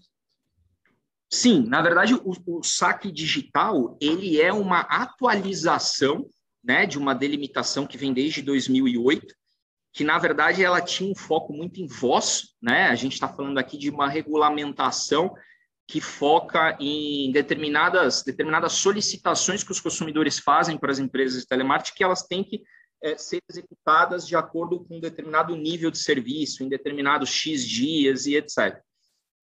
Sim, 1.32 1.66
na 1.66 1.82
verdade, 1.82 2.14
o, 2.14 2.34
o 2.46 2.64
saque 2.64 3.12
digital 3.12 3.98
ele 4.00 4.40
é 4.40 4.54
uma 4.54 4.82
atualização 4.82 6.28
né, 6.64 6.86
de 6.86 6.98
uma 6.98 7.16
delimitação 7.16 7.88
que 7.88 7.98
vem 7.98 8.14
desde 8.14 8.42
2008, 8.42 9.34
que 9.94 10.04
na 10.04 10.18
verdade 10.18 10.64
ela 10.64 10.82
tinha 10.82 11.10
um 11.10 11.16
foco 11.16 11.54
muito 11.54 11.80
em 11.80 11.86
voz, 11.86 12.56
né? 12.62 12.88
A 12.88 12.96
gente 12.96 13.14
está 13.14 13.28
falando 13.28 13.60
aqui 13.60 13.78
de 13.78 13.92
uma 13.92 14.10
regulamentação 14.10 15.34
que 15.88 16.02
foca 16.02 16.76
em 16.80 17.32
determinadas, 17.32 18.24
determinadas 18.24 18.74
solicitações 18.74 19.64
que 19.64 19.72
os 19.72 19.80
consumidores 19.80 20.40
fazem 20.40 20.78
para 20.78 20.92
as 20.92 20.98
empresas 20.98 21.42
de 21.42 21.48
telemarketing, 21.48 21.96
que 21.96 22.04
elas 22.04 22.24
têm 22.24 22.44
que 22.44 22.64
é, 23.04 23.18
ser 23.18 23.40
executadas 23.48 24.26
de 24.26 24.36
acordo 24.36 24.84
com 24.84 24.98
um 24.98 25.00
determinado 25.00 25.56
nível 25.56 25.92
de 25.92 26.00
serviço, 26.00 26.64
em 26.64 26.70
determinados 26.70 27.30
X 27.30 27.68
dias 27.68 28.26
e 28.26 28.36
etc. 28.36 28.82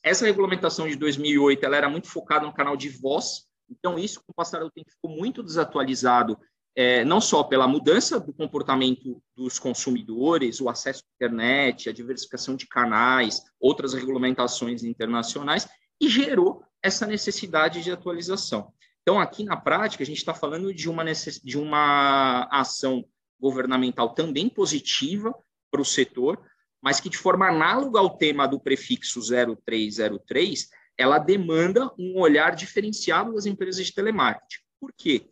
Essa 0.02 0.26
regulamentação 0.26 0.88
de 0.88 0.96
2008 0.96 1.64
ela 1.64 1.76
era 1.76 1.90
muito 1.90 2.08
focada 2.08 2.46
no 2.46 2.54
canal 2.54 2.76
de 2.76 2.90
voz, 2.90 3.46
então 3.70 4.00
isso, 4.00 4.22
com 4.22 4.32
o 4.32 4.36
passar 4.36 4.60
do 4.60 4.72
tempo, 4.72 4.90
ficou 4.90 5.12
muito 5.12 5.44
desatualizado, 5.44 6.40
é, 6.76 7.04
não 7.04 7.20
só 7.20 7.44
pela 7.44 7.68
mudança 7.68 8.20
do 8.20 8.34
comportamento 8.34 9.22
dos 9.36 9.60
consumidores, 9.60 10.62
o 10.62 10.70
acesso 10.70 11.04
à 11.04 11.16
internet, 11.16 11.90
a 11.90 11.94
diversificação 11.94 12.56
de 12.56 12.68
canais, 12.68 13.42
outras 13.60 13.94
regulamentações 13.94 14.84
internacionais, 14.84 15.68
e 16.00 16.08
gerou 16.08 16.64
essa 16.82 17.06
necessidade 17.06 17.84
de 17.84 17.92
atualização. 17.92 18.72
Então, 19.02 19.20
aqui 19.20 19.44
na 19.44 19.58
prática, 19.58 20.04
a 20.04 20.06
gente 20.06 20.18
está 20.18 20.34
falando 20.34 20.74
de 20.74 20.90
uma, 20.90 21.04
necess... 21.04 21.42
de 21.44 21.58
uma 21.58 22.48
ação 22.52 23.04
governamental 23.40 24.14
também 24.14 24.50
positiva 24.50 25.34
para 25.72 25.82
o 25.82 25.86
setor, 25.86 26.40
mas 26.82 27.00
que 27.00 27.10
de 27.10 27.18
forma 27.18 27.48
análoga 27.48 28.00
ao 28.00 28.18
tema 28.18 28.48
do 28.48 28.60
prefixo 28.60 29.20
0303, 29.22 30.70
ela 30.98 31.18
demanda 31.18 31.92
um 31.98 32.20
olhar 32.20 32.56
diferenciado 32.56 33.34
das 33.34 33.46
empresas 33.46 33.86
de 33.86 33.94
telemarketing. 33.94 34.62
Por 34.80 34.94
quê? 34.96 35.30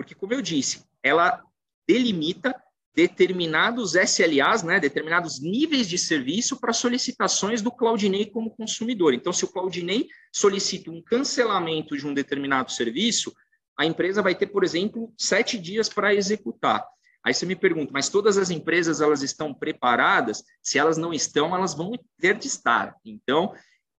Porque, 0.00 0.14
como 0.14 0.32
eu 0.32 0.40
disse, 0.40 0.82
ela 1.02 1.42
delimita 1.86 2.54
determinados 2.94 3.94
SLAs, 3.94 4.62
né, 4.62 4.80
determinados 4.80 5.38
níveis 5.42 5.86
de 5.86 5.98
serviço 5.98 6.58
para 6.58 6.72
solicitações 6.72 7.60
do 7.60 7.70
Claudinei 7.70 8.24
como 8.24 8.56
consumidor. 8.56 9.12
Então, 9.12 9.30
se 9.30 9.44
o 9.44 9.48
Claudinei 9.48 10.08
solicita 10.32 10.90
um 10.90 11.02
cancelamento 11.02 11.98
de 11.98 12.06
um 12.06 12.14
determinado 12.14 12.72
serviço, 12.72 13.30
a 13.78 13.84
empresa 13.84 14.22
vai 14.22 14.34
ter, 14.34 14.46
por 14.46 14.64
exemplo, 14.64 15.12
sete 15.18 15.58
dias 15.58 15.86
para 15.86 16.14
executar. 16.14 16.82
Aí 17.22 17.34
você 17.34 17.44
me 17.44 17.54
pergunta, 17.54 17.92
mas 17.92 18.08
todas 18.08 18.38
as 18.38 18.48
empresas 18.48 19.02
elas 19.02 19.20
estão 19.22 19.52
preparadas? 19.52 20.42
Se 20.62 20.78
elas 20.78 20.96
não 20.96 21.12
estão, 21.12 21.54
elas 21.54 21.74
vão 21.74 21.92
ter 22.18 22.38
de 22.38 22.46
estar. 22.46 22.96
Então, 23.04 23.52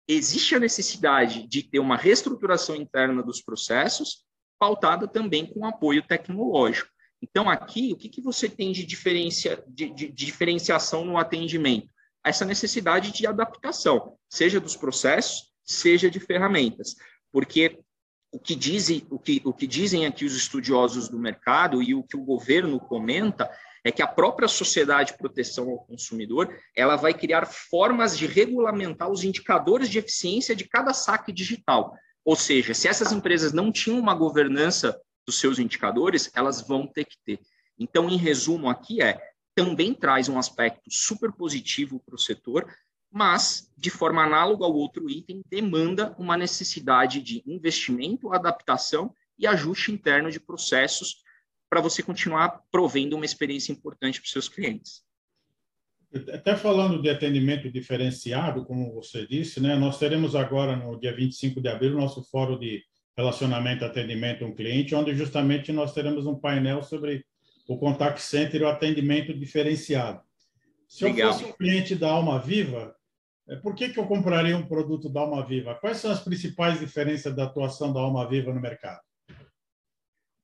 existe 0.08 0.56
a 0.56 0.58
necessidade 0.58 1.46
de 1.46 1.62
ter 1.62 1.78
uma 1.78 1.96
reestruturação 1.96 2.74
interna 2.74 3.22
dos 3.22 3.40
processos, 3.40 4.24
pautada 4.62 5.08
também 5.08 5.44
com 5.44 5.66
apoio 5.66 6.06
tecnológico. 6.06 6.88
Então, 7.20 7.50
aqui, 7.50 7.92
o 7.92 7.96
que, 7.96 8.08
que 8.08 8.20
você 8.20 8.48
tem 8.48 8.70
de, 8.70 8.86
diferencia, 8.86 9.60
de, 9.66 9.88
de, 9.88 10.06
de 10.06 10.26
diferenciação 10.26 11.04
no 11.04 11.18
atendimento? 11.18 11.88
Essa 12.24 12.44
necessidade 12.44 13.10
de 13.10 13.26
adaptação, 13.26 14.16
seja 14.30 14.60
dos 14.60 14.76
processos, 14.76 15.52
seja 15.64 16.08
de 16.08 16.20
ferramentas. 16.20 16.94
Porque 17.32 17.80
o 18.30 18.38
que, 18.38 18.54
dizem, 18.54 19.04
o, 19.10 19.18
que, 19.18 19.42
o 19.44 19.52
que 19.52 19.66
dizem 19.66 20.06
aqui 20.06 20.24
os 20.24 20.36
estudiosos 20.36 21.08
do 21.08 21.18
mercado 21.18 21.82
e 21.82 21.92
o 21.92 22.04
que 22.04 22.16
o 22.16 22.24
governo 22.24 22.78
comenta 22.78 23.50
é 23.82 23.90
que 23.90 24.00
a 24.00 24.06
própria 24.06 24.46
sociedade 24.46 25.10
de 25.10 25.18
proteção 25.18 25.70
ao 25.70 25.84
consumidor 25.86 26.56
ela 26.76 26.94
vai 26.94 27.12
criar 27.12 27.46
formas 27.46 28.16
de 28.16 28.28
regulamentar 28.28 29.10
os 29.10 29.24
indicadores 29.24 29.88
de 29.88 29.98
eficiência 29.98 30.54
de 30.54 30.68
cada 30.68 30.94
saque 30.94 31.32
digital. 31.32 31.96
Ou 32.24 32.36
seja, 32.36 32.74
se 32.74 32.88
essas 32.88 33.12
empresas 33.12 33.52
não 33.52 33.72
tinham 33.72 33.98
uma 33.98 34.14
governança 34.14 35.00
dos 35.26 35.38
seus 35.38 35.58
indicadores, 35.58 36.30
elas 36.34 36.60
vão 36.60 36.86
ter 36.86 37.04
que 37.04 37.16
ter. 37.24 37.40
Então, 37.78 38.08
em 38.08 38.16
resumo, 38.16 38.68
aqui 38.68 39.02
é 39.02 39.20
também 39.54 39.92
traz 39.92 40.28
um 40.28 40.38
aspecto 40.38 40.90
super 40.90 41.30
positivo 41.32 42.00
para 42.00 42.14
o 42.14 42.18
setor, 42.18 42.72
mas, 43.10 43.70
de 43.76 43.90
forma 43.90 44.22
análoga 44.22 44.64
ao 44.64 44.72
outro 44.72 45.10
item, 45.10 45.42
demanda 45.46 46.14
uma 46.18 46.36
necessidade 46.36 47.20
de 47.20 47.42
investimento, 47.46 48.32
adaptação 48.32 49.14
e 49.38 49.46
ajuste 49.46 49.92
interno 49.92 50.30
de 50.30 50.40
processos 50.40 51.22
para 51.68 51.80
você 51.80 52.02
continuar 52.02 52.62
provendo 52.70 53.16
uma 53.16 53.24
experiência 53.24 53.72
importante 53.72 54.20
para 54.20 54.26
os 54.26 54.32
seus 54.32 54.48
clientes. 54.48 55.02
Até 56.32 56.56
falando 56.56 57.00
de 57.00 57.08
atendimento 57.08 57.70
diferenciado, 57.70 58.64
como 58.64 58.92
você 58.92 59.26
disse, 59.26 59.60
né, 59.60 59.74
nós 59.76 59.98
teremos 59.98 60.34
agora, 60.34 60.76
no 60.76 60.98
dia 61.00 61.14
25 61.14 61.60
de 61.60 61.68
abril, 61.68 61.94
nosso 61.94 62.22
fórum 62.24 62.58
de 62.58 62.82
relacionamento 63.16 63.84
atendimento 63.84 64.44
um 64.44 64.54
cliente, 64.54 64.94
onde 64.94 65.14
justamente 65.14 65.72
nós 65.72 65.94
teremos 65.94 66.26
um 66.26 66.34
painel 66.34 66.82
sobre 66.82 67.24
o 67.68 67.78
contact 67.78 68.20
center 68.20 68.60
e 68.60 68.64
o 68.64 68.68
atendimento 68.68 69.32
diferenciado. 69.32 70.20
Se 70.86 71.04
Legal. 71.04 71.28
eu 71.28 71.32
fosse 71.32 71.44
um 71.46 71.52
cliente 71.52 71.94
da 71.94 72.10
Alma 72.10 72.38
Viva, 72.38 72.94
é, 73.48 73.56
por 73.56 73.74
que, 73.74 73.88
que 73.88 73.98
eu 73.98 74.06
compraria 74.06 74.56
um 74.56 74.66
produto 74.66 75.08
da 75.08 75.20
Alma 75.20 75.44
Viva? 75.44 75.74
Quais 75.74 75.98
são 75.98 76.10
as 76.10 76.20
principais 76.20 76.78
diferenças 76.78 77.34
da 77.34 77.44
atuação 77.44 77.92
da 77.92 78.00
Alma 78.00 78.28
Viva 78.28 78.52
no 78.52 78.60
mercado? 78.60 79.00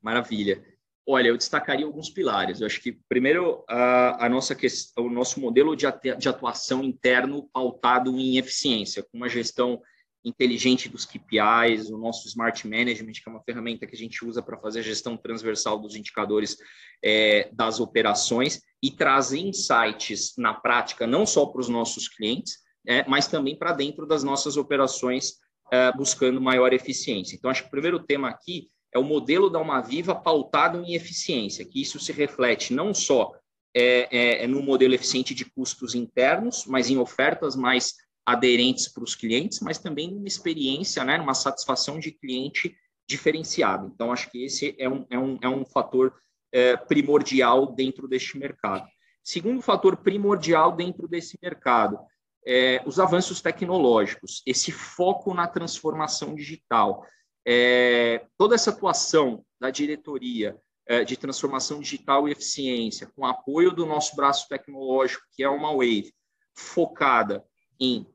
Maravilha. 0.00 0.62
Olha, 1.10 1.28
eu 1.28 1.38
destacaria 1.38 1.86
alguns 1.86 2.10
pilares. 2.10 2.60
Eu 2.60 2.66
acho 2.66 2.82
que, 2.82 2.92
primeiro, 3.08 3.64
a, 3.66 4.26
a 4.26 4.28
nossa 4.28 4.54
questão, 4.54 5.06
o 5.06 5.10
nosso 5.10 5.40
modelo 5.40 5.74
de, 5.74 5.86
de 6.18 6.28
atuação 6.28 6.84
interno 6.84 7.48
pautado 7.50 8.18
em 8.18 8.36
eficiência, 8.36 9.02
com 9.02 9.16
uma 9.16 9.28
gestão 9.28 9.80
inteligente 10.22 10.86
dos 10.86 11.06
KPIs, 11.06 11.88
o 11.88 11.96
nosso 11.96 12.28
Smart 12.28 12.68
Management, 12.68 13.12
que 13.12 13.22
é 13.26 13.30
uma 13.30 13.42
ferramenta 13.42 13.86
que 13.86 13.94
a 13.94 13.98
gente 13.98 14.22
usa 14.22 14.42
para 14.42 14.58
fazer 14.58 14.80
a 14.80 14.82
gestão 14.82 15.16
transversal 15.16 15.78
dos 15.78 15.96
indicadores 15.96 16.58
é, 17.02 17.48
das 17.54 17.80
operações 17.80 18.60
e 18.82 18.90
trazer 18.90 19.38
insights 19.38 20.34
na 20.36 20.52
prática, 20.52 21.06
não 21.06 21.24
só 21.24 21.46
para 21.46 21.62
os 21.62 21.70
nossos 21.70 22.06
clientes, 22.06 22.58
é, 22.86 23.08
mas 23.08 23.26
também 23.26 23.56
para 23.56 23.72
dentro 23.72 24.06
das 24.06 24.22
nossas 24.22 24.58
operações, 24.58 25.36
é, 25.72 25.90
buscando 25.92 26.38
maior 26.38 26.74
eficiência. 26.74 27.34
Então, 27.34 27.50
acho 27.50 27.62
que 27.62 27.68
o 27.68 27.70
primeiro 27.70 27.98
tema 27.98 28.28
aqui 28.28 28.68
é 28.92 28.98
o 28.98 29.04
modelo 29.04 29.50
da 29.50 29.58
Uma 29.58 29.80
Viva 29.80 30.14
pautado 30.14 30.82
em 30.82 30.94
eficiência, 30.94 31.64
que 31.64 31.80
isso 31.80 31.98
se 31.98 32.12
reflete 32.12 32.72
não 32.72 32.94
só 32.94 33.32
é, 33.74 34.08
é, 34.10 34.44
é 34.44 34.46
no 34.46 34.62
modelo 34.62 34.94
eficiente 34.94 35.34
de 35.34 35.44
custos 35.44 35.94
internos, 35.94 36.64
mas 36.66 36.88
em 36.90 36.98
ofertas 36.98 37.54
mais 37.54 37.94
aderentes 38.24 38.88
para 38.88 39.04
os 39.04 39.14
clientes, 39.14 39.60
mas 39.60 39.78
também 39.78 40.10
numa 40.10 40.28
experiência, 40.28 41.04
né, 41.04 41.16
numa 41.16 41.34
satisfação 41.34 41.98
de 41.98 42.12
cliente 42.12 42.76
diferenciada. 43.08 43.86
Então, 43.86 44.12
acho 44.12 44.30
que 44.30 44.44
esse 44.44 44.74
é 44.78 44.88
um, 44.88 45.06
é 45.08 45.18
um, 45.18 45.38
é 45.40 45.48
um 45.48 45.64
fator 45.64 46.14
é, 46.52 46.76
primordial 46.76 47.72
dentro 47.72 48.06
deste 48.06 48.38
mercado. 48.38 48.86
Segundo 49.24 49.62
fator 49.62 49.96
primordial 49.96 50.76
dentro 50.76 51.08
desse 51.08 51.38
mercado, 51.42 51.98
é, 52.46 52.82
os 52.86 52.98
avanços 52.98 53.40
tecnológicos, 53.40 54.42
esse 54.46 54.72
foco 54.72 55.34
na 55.34 55.46
transformação 55.46 56.34
digital, 56.34 57.06
é, 57.50 58.26
toda 58.36 58.54
essa 58.54 58.68
atuação 58.68 59.42
da 59.58 59.70
diretoria 59.70 60.60
é, 60.86 61.02
de 61.02 61.16
transformação 61.16 61.80
digital 61.80 62.28
e 62.28 62.32
eficiência, 62.32 63.10
com 63.16 63.24
apoio 63.24 63.72
do 63.72 63.86
nosso 63.86 64.14
braço 64.14 64.46
tecnológico, 64.50 65.24
que 65.32 65.42
é 65.42 65.48
uma 65.48 65.72
Wave, 65.72 66.12
focada 66.54 67.42
em 67.80 68.06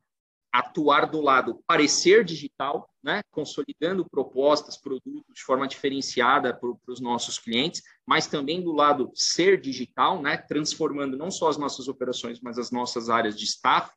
atuar 0.52 1.10
do 1.10 1.20
lado 1.20 1.64
parecer 1.66 2.24
digital, 2.24 2.88
né, 3.04 3.24
consolidando 3.32 4.08
propostas, 4.08 4.78
produtos 4.78 5.34
de 5.34 5.42
forma 5.42 5.68
diferenciada 5.68 6.54
para 6.54 6.70
os 6.88 7.02
nossos 7.02 7.40
clientes, 7.40 7.82
mas 8.06 8.28
também 8.28 8.62
do 8.62 8.72
lado 8.72 9.12
ser 9.16 9.60
digital, 9.60 10.22
né, 10.22 10.38
transformando 10.38 11.18
não 11.18 11.32
só 11.32 11.50
as 11.50 11.58
nossas 11.58 11.88
operações, 11.88 12.40
mas 12.40 12.60
as 12.60 12.70
nossas 12.70 13.10
áreas 13.10 13.36
de 13.36 13.46
staff, 13.46 13.92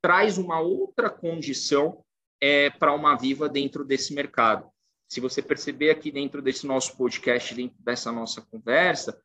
traz 0.00 0.38
uma 0.38 0.60
outra 0.60 1.10
condição 1.10 2.02
é, 2.42 2.70
para 2.70 2.92
uma 2.92 3.14
Viva 3.14 3.48
dentro 3.48 3.84
desse 3.84 4.12
mercado. 4.12 4.68
Se 5.08 5.20
você 5.20 5.40
perceber 5.40 5.90
aqui 5.90 6.10
dentro 6.10 6.42
desse 6.42 6.66
nosso 6.66 6.96
podcast, 6.96 7.54
dentro 7.54 7.76
dessa 7.80 8.10
nossa 8.10 8.42
conversa, 8.42 9.16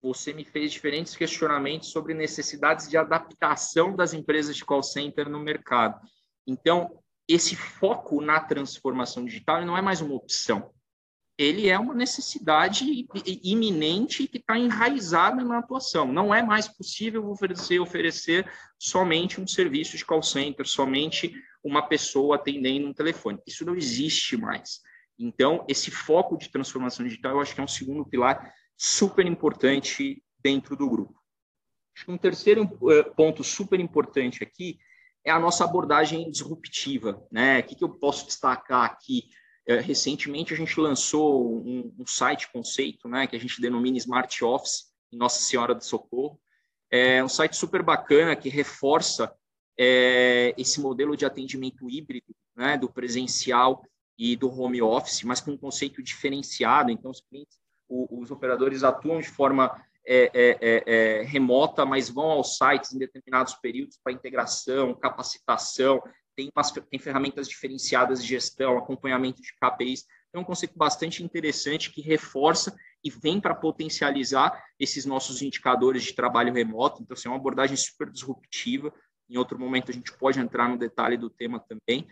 você 0.00 0.32
me 0.32 0.44
fez 0.44 0.70
diferentes 0.70 1.16
questionamentos 1.16 1.90
sobre 1.90 2.14
necessidades 2.14 2.88
de 2.88 2.96
adaptação 2.96 3.96
das 3.96 4.14
empresas 4.14 4.54
de 4.54 4.64
call 4.64 4.84
center 4.84 5.28
no 5.28 5.40
mercado. 5.40 6.00
Então, 6.46 7.02
esse 7.28 7.56
foco 7.56 8.20
na 8.20 8.38
transformação 8.38 9.24
digital 9.24 9.64
não 9.64 9.76
é 9.76 9.82
mais 9.82 10.00
uma 10.00 10.14
opção. 10.14 10.70
Ele 11.36 11.68
é 11.68 11.78
uma 11.78 11.94
necessidade 11.94 12.84
iminente 13.42 14.28
que 14.28 14.36
está 14.36 14.58
enraizada 14.58 15.42
na 15.42 15.58
atuação. 15.58 16.12
Não 16.12 16.34
é 16.34 16.42
mais 16.42 16.68
possível 16.68 17.28
oferecer, 17.30 17.80
oferecer 17.80 18.50
somente 18.78 19.40
um 19.40 19.46
serviço 19.46 19.96
de 19.96 20.04
call 20.04 20.22
center, 20.22 20.66
somente 20.66 21.34
uma 21.62 21.82
pessoa 21.82 22.36
atendendo 22.36 22.88
um 22.88 22.94
telefone. 22.94 23.38
Isso 23.46 23.64
não 23.64 23.74
existe 23.74 24.36
mais. 24.36 24.80
Então, 25.18 25.64
esse 25.68 25.90
foco 25.90 26.36
de 26.36 26.50
transformação 26.50 27.04
digital, 27.06 27.32
eu 27.32 27.40
acho 27.40 27.54
que 27.54 27.60
é 27.60 27.64
um 27.64 27.68
segundo 27.68 28.06
pilar 28.06 28.54
super 28.76 29.26
importante 29.26 30.22
dentro 30.42 30.74
do 30.74 30.88
grupo. 30.88 31.20
Um 32.08 32.16
terceiro 32.16 32.62
eh, 32.90 33.02
ponto 33.14 33.44
super 33.44 33.78
importante 33.78 34.42
aqui 34.42 34.78
é 35.24 35.30
a 35.30 35.38
nossa 35.38 35.64
abordagem 35.64 36.30
disruptiva. 36.30 37.22
Né? 37.30 37.60
O 37.60 37.62
que, 37.62 37.84
eu 37.84 37.90
posso 37.90 38.26
destacar 38.26 38.84
aqui? 38.84 39.28
É, 39.66 39.78
recentemente, 39.78 40.54
a 40.54 40.56
gente 40.56 40.80
lançou 40.80 41.62
um, 41.62 41.94
um, 41.98 42.06
site 42.06 42.50
conceito, 42.50 43.06
né, 43.08 43.26
que 43.26 43.36
a 43.36 43.38
gente 43.38 43.60
denomina 43.60 43.98
Smart 43.98 44.42
Office, 44.42 44.86
em 45.12 45.18
Nossa 45.18 45.40
Senhora 45.40 45.74
do 45.74 45.84
Socorro. 45.84 46.40
É 46.90 47.22
um 47.22 47.28
site 47.28 47.56
super 47.56 47.82
bacana 47.82 48.34
que 48.34 48.48
reforça 48.48 49.32
é, 49.82 50.52
esse 50.58 50.78
modelo 50.78 51.16
de 51.16 51.24
atendimento 51.24 51.88
híbrido, 51.88 52.36
né, 52.54 52.76
do 52.76 52.92
presencial 52.92 53.82
e 54.18 54.36
do 54.36 54.50
home 54.50 54.82
office, 54.82 55.22
mas 55.22 55.40
com 55.40 55.52
um 55.52 55.56
conceito 55.56 56.02
diferenciado. 56.02 56.90
Então, 56.90 57.10
os 57.10 57.22
clientes, 57.22 57.58
os 57.88 58.30
operadores 58.30 58.84
atuam 58.84 59.20
de 59.20 59.30
forma 59.30 59.74
é, 60.06 60.30
é, 60.34 60.58
é, 60.60 60.84
é, 60.86 61.22
remota, 61.22 61.86
mas 61.86 62.10
vão 62.10 62.30
aos 62.30 62.58
sites 62.58 62.92
em 62.92 62.98
determinados 62.98 63.54
períodos 63.54 63.98
para 64.04 64.12
integração, 64.12 64.94
capacitação, 64.94 66.02
tem, 66.36 66.50
umas, 66.54 66.70
tem 66.70 67.00
ferramentas 67.00 67.48
diferenciadas 67.48 68.22
de 68.22 68.28
gestão, 68.28 68.76
acompanhamento 68.76 69.40
de 69.40 69.54
KPIs. 69.54 70.04
É 70.34 70.38
um 70.38 70.44
conceito 70.44 70.76
bastante 70.76 71.24
interessante 71.24 71.90
que 71.90 72.02
reforça 72.02 72.76
e 73.02 73.08
vem 73.10 73.40
para 73.40 73.54
potencializar 73.54 74.62
esses 74.78 75.06
nossos 75.06 75.40
indicadores 75.40 76.02
de 76.02 76.14
trabalho 76.14 76.52
remoto. 76.52 77.02
Então, 77.02 77.14
assim, 77.14 77.28
é 77.28 77.30
uma 77.30 77.38
abordagem 77.38 77.76
super 77.76 78.10
disruptiva. 78.10 78.92
Em 79.30 79.38
outro 79.38 79.58
momento, 79.58 79.90
a 79.90 79.94
gente 79.94 80.12
pode 80.18 80.40
entrar 80.40 80.68
no 80.68 80.76
detalhe 80.76 81.16
do 81.16 81.30
tema 81.30 81.60
também. 81.60 82.06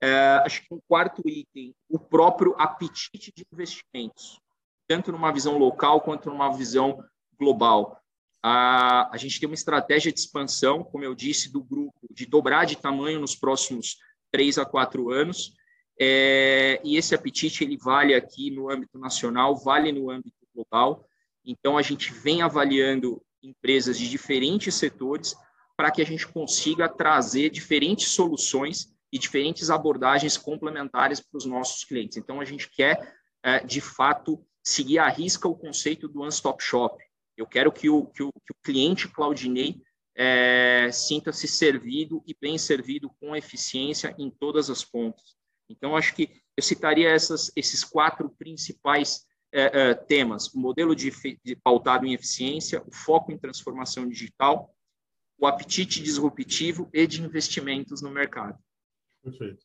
É, 0.00 0.42
acho 0.44 0.62
que 0.62 0.74
um 0.74 0.80
quarto 0.88 1.22
item, 1.26 1.74
o 1.88 1.98
próprio 1.98 2.54
apetite 2.58 3.30
de 3.36 3.44
investimentos, 3.52 4.40
tanto 4.88 5.12
numa 5.12 5.30
visão 5.30 5.58
local 5.58 6.00
quanto 6.00 6.30
numa 6.30 6.50
visão 6.56 7.04
global. 7.38 8.00
A, 8.42 9.14
a 9.14 9.16
gente 9.18 9.38
tem 9.38 9.48
uma 9.48 9.54
estratégia 9.54 10.10
de 10.10 10.18
expansão, 10.18 10.82
como 10.82 11.04
eu 11.04 11.14
disse, 11.14 11.52
do 11.52 11.62
grupo, 11.62 12.00
de 12.10 12.26
dobrar 12.26 12.64
de 12.64 12.76
tamanho 12.76 13.20
nos 13.20 13.36
próximos 13.36 13.98
três 14.32 14.58
a 14.58 14.64
quatro 14.64 15.10
anos. 15.10 15.52
É, 16.00 16.80
e 16.82 16.96
esse 16.96 17.14
apetite 17.14 17.62
ele 17.62 17.76
vale 17.76 18.14
aqui 18.14 18.50
no 18.50 18.70
âmbito 18.70 18.98
nacional, 18.98 19.54
vale 19.56 19.92
no 19.92 20.10
âmbito 20.10 20.36
global. 20.54 21.06
Então 21.44 21.76
a 21.76 21.82
gente 21.82 22.12
vem 22.12 22.42
avaliando 22.42 23.22
empresas 23.42 23.98
de 23.98 24.08
diferentes 24.08 24.74
setores 24.74 25.36
para 25.76 25.90
que 25.90 26.02
a 26.02 26.06
gente 26.06 26.26
consiga 26.26 26.88
trazer 26.88 27.50
diferentes 27.50 28.08
soluções 28.08 28.92
e 29.12 29.18
diferentes 29.18 29.70
abordagens 29.70 30.36
complementares 30.36 31.20
para 31.20 31.36
os 31.36 31.44
nossos 31.44 31.84
clientes. 31.84 32.16
Então 32.16 32.40
a 32.40 32.44
gente 32.44 32.70
quer 32.70 33.14
é, 33.42 33.60
de 33.60 33.80
fato 33.80 34.44
seguir 34.64 34.98
à 34.98 35.08
risca 35.08 35.48
o 35.48 35.56
conceito 35.56 36.08
do 36.08 36.20
one-stop 36.20 36.62
shop. 36.62 37.02
Eu 37.36 37.46
quero 37.46 37.72
que 37.72 37.90
o, 37.90 38.06
que 38.06 38.22
o, 38.22 38.32
que 38.32 38.52
o 38.52 38.62
cliente 38.62 39.08
Claudinei 39.08 39.80
é, 40.14 40.90
sinta-se 40.92 41.48
servido 41.48 42.22
e 42.26 42.36
bem 42.38 42.58
servido 42.58 43.10
com 43.20 43.34
eficiência 43.34 44.14
em 44.18 44.30
todas 44.30 44.70
as 44.70 44.84
pontas. 44.84 45.36
Então, 45.68 45.96
acho 45.96 46.14
que 46.14 46.30
eu 46.56 46.62
citaria 46.62 47.08
essas, 47.10 47.50
esses 47.56 47.82
quatro 47.82 48.28
principais 48.30 49.24
é, 49.52 49.90
é, 49.90 49.94
temas: 49.94 50.52
o 50.52 50.58
modelo 50.58 50.94
de, 50.94 51.10
de, 51.44 51.56
pautado 51.56 52.06
em 52.06 52.12
eficiência, 52.12 52.82
o 52.86 52.94
foco 52.94 53.32
em 53.32 53.38
transformação 53.38 54.08
digital, 54.08 54.74
o 55.42 55.46
apetite 55.46 56.02
disruptivo 56.02 56.88
e 56.92 57.06
de 57.06 57.20
investimentos 57.20 58.00
no 58.00 58.10
mercado. 58.10 58.58
Perfeito. 59.22 59.64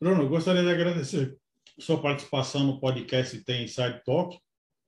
Bruno, 0.00 0.28
gostaria 0.28 0.62
de 0.62 0.70
agradecer 0.70 1.36
sua 1.78 2.00
participação 2.00 2.64
no 2.64 2.80
podcast 2.80 3.36
Tem 3.44 3.64
Inside 3.64 4.02
Talk, 4.04 4.38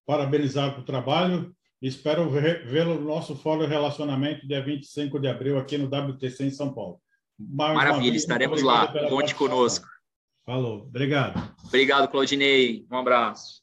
parabenizar 0.07 0.73
pelo 0.73 0.85
trabalho 0.85 1.55
Espero 1.81 2.29
vê-lo 2.29 2.97
no 2.97 3.07
nosso 3.07 3.37
Fórum 3.37 3.67
Relacionamento, 3.67 4.47
dia 4.47 4.61
25 4.61 5.21
de 5.21 5.29
abril, 5.29 5.59
aqui 5.59 5.79
no 5.79 5.87
WTC 5.87 6.47
em 6.47 6.51
São 6.51 6.75
Paulo. 6.75 7.01
Mais 7.39 7.73
Maravilha, 7.73 8.17
estaremos 8.17 8.63
lá. 8.63 8.89
Conte 9.09 9.33
conosco. 9.33 9.87
Falou, 10.45 10.83
obrigado. 10.83 11.41
Obrigado, 11.65 12.09
Claudinei. 12.09 12.85
Um 12.91 12.97
abraço. 12.97 13.63